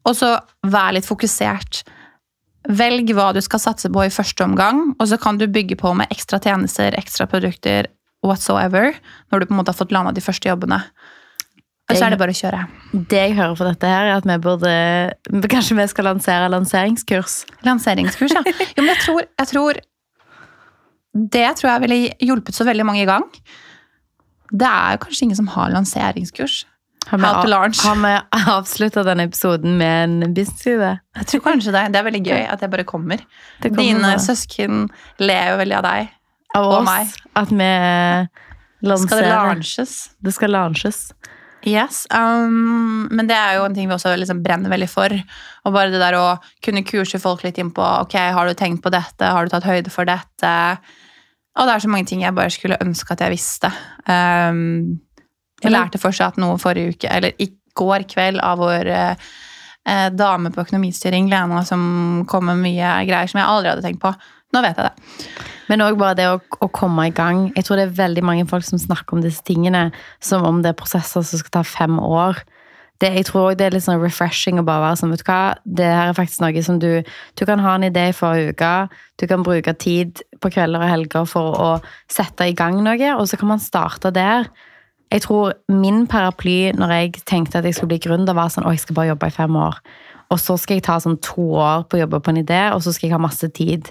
Og 0.06 0.14
så 0.16 0.36
vær 0.70 0.94
litt 0.94 1.08
fokusert. 1.08 1.82
Velg 2.68 3.08
hva 3.16 3.30
du 3.32 3.40
skal 3.40 3.62
satse 3.62 3.88
på 3.92 4.02
i 4.04 4.12
første 4.12 4.44
omgang, 4.44 4.90
og 4.98 5.08
så 5.08 5.16
kan 5.20 5.38
du 5.40 5.46
bygge 5.48 5.78
på 5.80 5.94
med 5.96 6.10
ekstra 6.12 6.40
tjenester, 6.42 6.92
ekstra 6.98 7.24
produkter, 7.30 7.88
whatsoever, 8.26 8.92
når 9.32 9.40
du 9.40 9.48
på 9.48 9.54
en 9.54 9.60
måte 9.62 9.72
har 9.72 9.78
fått 9.78 9.94
landa 9.96 10.12
de 10.12 10.24
første 10.24 10.50
jobbene. 10.50 10.82
Og 11.90 11.96
så 11.98 12.06
er 12.06 12.14
det 12.14 12.20
bare 12.20 12.34
å 12.34 12.38
kjøre. 12.38 12.64
Det 13.10 13.18
jeg 13.18 13.36
hører 13.38 13.56
fra 13.58 13.70
dette 13.72 13.88
her, 13.90 14.10
er 14.10 14.20
at 14.20 14.26
vi 14.28 14.36
burde 14.44 14.74
Kanskje 15.50 15.78
vi 15.78 15.86
skal 15.90 16.06
lansere 16.06 16.50
lanseringskurs. 16.52 17.40
Lanseringskurs, 17.66 18.36
ja. 18.36 18.44
Jo, 18.76 18.84
men 18.84 18.92
jeg 18.92 19.00
tror, 19.02 19.24
jeg 19.26 19.50
tror 19.50 19.80
Det 21.34 21.48
tror 21.58 21.70
jeg 21.72 21.84
ville 21.86 21.98
hjulpet 22.28 22.54
så 22.54 22.66
veldig 22.68 22.86
mange 22.86 23.02
i 23.02 23.08
gang. 23.08 23.26
Det 24.50 24.68
er 24.68 24.94
jo 24.94 25.02
kanskje 25.06 25.26
ingen 25.26 25.40
som 25.40 25.50
har 25.56 25.72
lanseringskurs. 25.74 26.62
Har 27.08 27.18
How 27.18 27.42
to 27.42 27.48
launch. 27.48 27.80
har 27.84 27.96
vi 27.96 28.12
avslutta 28.52 29.02
denne 29.06 29.24
episoden 29.26 29.78
med 29.78 30.04
en 30.04 30.34
businessidé? 30.34 30.92
Jeg 31.16 31.26
tror 31.32 31.40
kanskje 31.48 31.72
det. 31.74 31.84
Det 31.92 32.00
er 32.00 32.06
veldig 32.06 32.22
gøy 32.26 32.44
at 32.44 32.60
jeg 32.62 32.70
bare 32.70 32.86
kommer. 32.86 33.24
Kommer 33.62 33.82
Dine 33.82 34.14
nå. 34.14 34.20
søsken 34.22 34.86
ler 35.18 35.52
jo 35.52 35.60
veldig 35.62 35.78
av 35.80 35.86
deg. 35.88 36.12
Av 36.54 36.66
og 36.66 36.76
oss 36.80 36.86
meg. 36.86 37.12
at 37.40 37.52
vi 37.54 37.70
lanserer 38.86 39.06
Skal 39.06 39.22
det 39.24 39.32
launches? 39.32 39.94
Det 40.20 40.34
skal 40.34 40.54
launches. 40.54 41.00
Yes. 41.66 42.06
Um, 42.14 43.08
men 43.12 43.28
det 43.28 43.36
er 43.36 43.58
jo 43.58 43.66
en 43.66 43.74
ting 43.76 43.88
vi 43.88 43.94
også 43.94 44.14
liksom 44.16 44.40
brenner 44.44 44.72
veldig 44.72 44.88
for. 44.90 45.12
Og 45.66 45.74
bare 45.74 45.92
det 45.92 46.00
der 46.00 46.16
å 46.16 46.38
kunne 46.64 46.86
kurse 46.88 47.20
folk 47.20 47.44
litt 47.44 47.60
inn 47.60 47.72
på 47.76 47.84
ok, 47.84 48.16
har 48.32 48.48
du 48.48 48.56
tenkt 48.56 48.82
på 48.84 48.92
dette, 48.92 49.28
har 49.28 49.44
du 49.44 49.52
tatt 49.52 49.68
høyde 49.68 49.92
for 49.92 50.08
dette? 50.08 50.54
Og 51.58 51.66
det 51.66 51.74
er 51.74 51.82
så 51.84 51.90
mange 51.92 52.08
ting 52.08 52.22
jeg 52.24 52.36
bare 52.36 52.52
skulle 52.54 52.80
ønske 52.80 53.12
at 53.12 53.24
jeg 53.26 53.34
visste. 53.34 53.72
Um, 54.06 55.00
jeg 55.62 55.72
lærte 55.74 56.00
fortsatt 56.00 56.40
noe 56.40 56.58
forrige 56.60 56.96
uke, 56.96 57.10
eller 57.10 57.36
i 57.38 57.50
går 57.76 58.06
kveld, 58.10 58.40
av 58.42 58.60
vår 58.60 58.90
eh, 58.90 60.10
dame 60.12 60.52
på 60.52 60.64
økonomistyring, 60.64 61.30
Lena, 61.30 61.62
som 61.68 62.24
kom 62.30 62.48
med 62.50 62.62
mye 62.64 62.98
greier 63.08 63.30
som 63.30 63.40
jeg 63.42 63.48
aldri 63.48 63.72
hadde 63.72 63.86
tenkt 63.86 64.02
på. 64.02 64.12
Nå 64.50 64.62
vet 64.64 64.78
jeg 64.80 64.88
det. 64.88 65.34
Men 65.70 65.84
òg 65.84 65.98
bare 66.00 66.16
det 66.18 66.26
å, 66.26 66.38
å 66.58 66.68
komme 66.74 67.06
i 67.06 67.14
gang. 67.14 67.48
Jeg 67.54 67.66
tror 67.66 67.78
det 67.78 67.86
er 67.86 67.98
veldig 68.00 68.24
mange 68.26 68.46
folk 68.50 68.66
som 68.66 68.80
snakker 68.82 69.16
om 69.16 69.22
disse 69.22 69.44
tingene 69.46 69.90
som 70.18 70.46
om 70.46 70.64
det 70.64 70.72
er 70.72 70.80
prosesser 70.80 71.22
som 71.22 71.42
skal 71.42 71.60
ta 71.60 71.62
fem 71.66 72.00
år. 72.02 72.40
Det, 73.00 73.12
jeg 73.14 73.28
tror 73.30 73.54
det 73.56 73.68
er 73.68 73.76
litt 73.76 73.86
sånn 73.86 74.02
refreshing 74.02 74.58
å 74.60 74.64
bare 74.66 74.82
være 74.82 74.98
sånn, 75.00 75.12
vet 75.14 75.22
du 75.22 75.30
hva, 75.30 75.42
det 75.64 75.86
her 75.88 76.10
er 76.10 76.16
faktisk 76.18 76.42
noe 76.42 76.64
som 76.66 76.80
du 76.82 76.90
Du 77.38 77.46
kan 77.48 77.62
ha 77.64 77.78
en 77.78 77.86
idé 77.86 78.10
i 78.10 78.16
forrige 78.16 78.52
uke, 78.52 78.72
du 79.16 79.24
kan 79.30 79.46
bruke 79.46 79.72
tid 79.72 80.20
på 80.42 80.50
kvelder 80.52 80.84
og 80.84 80.90
helger 80.90 81.30
for 81.30 81.56
å 81.56 81.70
sette 82.12 82.50
i 82.50 82.56
gang 82.56 82.82
noe, 82.84 83.14
og 83.14 83.24
så 83.30 83.38
kan 83.40 83.54
man 83.54 83.62
starte 83.62 84.12
der. 84.12 84.50
Jeg 85.10 85.24
tror 85.24 85.56
min 85.74 86.04
paraply 86.10 86.70
når 86.78 86.94
jeg 86.94 87.22
tenkte 87.26 87.58
at 87.58 87.66
jeg 87.66 87.76
skulle 87.76 87.96
bli 87.96 88.02
gründer, 88.04 88.36
var 88.36 88.52
sånn 88.52 88.68
å, 88.68 88.74
jeg 88.74 88.84
skal 88.84 88.98
bare 88.98 89.10
jobbe 89.10 89.30
i 89.30 89.34
fem 89.34 89.56
år. 89.58 89.80
Og 90.30 90.38
så 90.38 90.54
skal 90.60 90.78
jeg 90.78 90.86
ta 90.86 91.00
sånn 91.02 91.18
to 91.24 91.48
år 91.58 91.88
på 91.90 91.98
å 91.98 92.04
jobbe 92.04 92.20
på 92.22 92.30
en 92.30 92.42
idé, 92.44 92.60
og 92.74 92.84
så 92.84 92.94
skal 92.94 93.08
jeg 93.08 93.16
ha 93.16 93.22
masse 93.22 93.48
tid. 93.56 93.90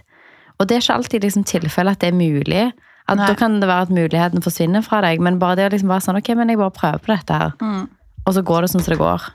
Og 0.60 0.68
det 0.68 0.78
er 0.78 0.86
ikke 0.86 0.96
alltid 1.00 1.28
liksom 1.28 1.44
tilfellet 1.48 1.98
at 1.98 2.06
det 2.06 2.14
er 2.14 2.16
mulig. 2.16 2.64
At 3.10 3.20
Nei. 3.20 3.28
Da 3.28 3.36
kan 3.36 3.58
det 3.60 3.68
være 3.68 3.90
at 3.90 3.94
muligheten 3.96 4.44
forsvinner 4.46 4.86
fra 4.86 5.02
deg, 5.04 5.20
men 5.24 5.42
bare 5.42 5.60
det 5.60 5.68
å 5.68 5.74
liksom 5.74 5.92
være 5.92 6.06
sånn, 6.08 6.22
ok, 6.22 6.32
men 6.40 6.54
jeg 6.54 6.62
bare 6.62 6.76
prøver 6.76 7.04
på 7.04 7.12
dette 7.12 7.42
her. 7.42 7.54
Og 8.24 8.36
så 8.36 8.44
går 8.46 8.64
det 8.64 8.72
sånn 8.72 8.86
som 8.86 8.94
det 8.94 9.02
går. 9.02 9.28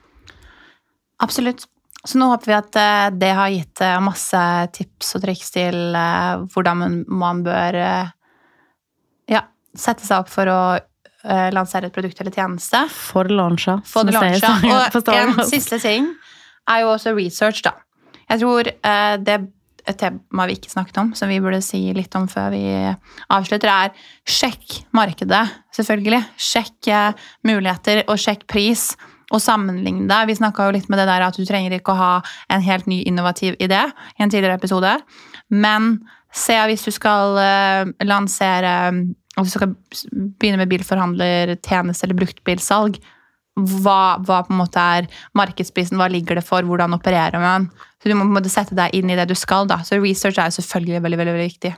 Absolutt. 1.25 1.67
Så 2.05 2.21
nå 2.21 2.29
håper 2.29 2.51
vi 2.51 2.57
at 2.57 2.77
eh, 2.77 3.07
det 3.17 3.31
har 3.33 3.53
gitt 3.53 3.81
eh, 3.81 4.01
masse 4.05 4.41
tips 4.77 5.15
og 5.17 5.23
triks 5.25 5.55
til 5.55 5.97
eh, 5.97 6.43
hvordan 6.53 6.83
man, 7.09 7.41
bør 7.47 7.79
ja, 9.33 9.41
sette 9.73 10.05
seg 10.05 10.21
opp 10.21 10.29
for 10.33 10.53
å 10.53 10.61
eh, 11.25 11.49
lansere 11.55 11.91
et 11.91 11.97
produkt 11.97 12.21
eller 12.21 12.35
tjeneste. 12.35 12.85
For 12.93 13.29
launcha. 13.31 13.81
For 13.89 14.09
launcha. 14.09 14.55
Og 14.69 15.11
en 15.17 15.43
siste 15.49 15.81
ting 15.83 16.13
er 16.71 16.85
jo 16.85 16.95
også 16.95 17.15
research, 17.17 17.65
da. 17.67 17.75
Jeg 18.31 18.41
tror 18.45 18.71
eh, 18.71 19.17
det 19.21 19.41
et 19.85 19.99
tema 20.01 20.47
vi 20.49 20.57
ikke 20.57 20.73
snakket 20.73 20.99
om, 21.03 21.11
som 21.17 21.29
vi 21.29 21.41
burde 21.45 21.61
si 21.65 21.81
litt 21.97 22.15
om 22.17 22.25
før 22.31 22.55
vi 22.55 22.63
avslutter, 23.35 23.69
er 23.69 24.07
sjekk 24.25 24.79
markedet, 24.97 25.43
selvfølgelig. 25.77 26.23
Sjekk 26.41 26.89
eh, 26.89 27.27
muligheter, 27.45 28.05
og 28.09 28.21
sjekk 28.21 28.47
pris. 28.51 28.93
Og 29.33 29.41
sammenligne 29.41 30.05
det. 30.07 30.19
Vi 30.29 30.37
snakka 30.37 30.69
litt 30.71 30.91
med 30.93 31.01
det 31.01 31.07
der 31.09 31.25
at 31.25 31.37
du 31.37 31.47
trenger 31.49 31.73
ikke 31.75 31.95
å 31.95 31.99
ha 31.99 32.11
en 32.53 32.63
helt 32.63 32.87
ny 32.87 33.01
innovativ 33.09 33.57
idé 33.57 33.81
i 33.89 34.23
en 34.23 34.31
tidligere 34.31 34.59
episode. 34.61 34.93
Men 35.51 35.97
se 36.35 36.59
hvis 36.69 36.85
du 36.87 36.93
skal 36.95 37.41
eh, 37.41 37.95
lansere 39.37 39.71
Hvis 39.75 40.05
du 40.05 40.07
skal 40.09 40.31
begynne 40.39 40.61
med 40.63 40.71
bilforhandler, 40.71 41.57
tjeneste 41.65 42.07
eller 42.07 42.19
bruktbilsalg, 42.21 42.99
hva, 43.55 44.19
hva 44.19 44.41
på 44.43 44.51
en 44.51 44.59
måte 44.59 44.83
er 44.99 45.07
markedsprisen, 45.39 45.99
hva 46.01 46.09
ligger 46.11 46.41
det 46.41 46.47
for, 46.47 46.67
hvordan 46.67 46.97
opererer 46.97 47.39
man? 47.39 47.69
Så 48.03 48.11
Du 48.11 48.17
må 48.17 48.27
på 48.27 48.33
en 48.33 48.39
måte 48.41 48.53
sette 48.53 48.75
deg 48.75 48.95
inn 48.95 49.11
i 49.11 49.17
det 49.17 49.29
du 49.31 49.35
skal. 49.39 49.67
da. 49.71 49.79
Så 49.87 50.01
research 50.03 50.39
er 50.39 50.51
jo 50.51 50.59
selvfølgelig 50.59 51.03
veldig, 51.03 51.21
veldig, 51.23 51.35
veldig 51.39 51.51
viktig. 51.53 51.75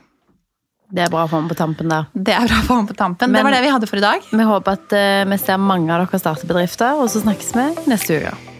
Det 0.87 1.03
er 1.03 1.09
bra 1.11 1.25
å 1.25 1.29
få 1.29 1.41
med 1.43 1.51
på 1.51 1.59
tampen 1.59 1.89
der. 1.91 2.07
Det 2.15 2.33
er 2.33 2.47
bra 2.47 2.61
for 2.63 2.87
på 2.87 2.95
tampen. 2.95 3.29
Men- 3.29 3.43
det 3.43 3.43
var 3.43 3.57
det 3.57 3.63
vi 3.65 3.73
hadde 3.75 3.87
for 3.87 3.97
i 3.97 4.05
dag. 4.07 4.21
Vi 4.31 4.43
håper 4.43 4.71
at 4.71 4.93
uh, 4.93 5.29
vi 5.29 5.37
ser 5.37 5.57
mange 5.57 5.91
av 5.91 6.07
dere 6.07 6.19
starte 6.19 6.47
bedrifter, 6.47 6.95
og 6.95 7.09
så 7.09 7.21
snakkes 7.21 7.53
vi 7.53 7.89
neste 7.91 8.21
uke. 8.21 8.56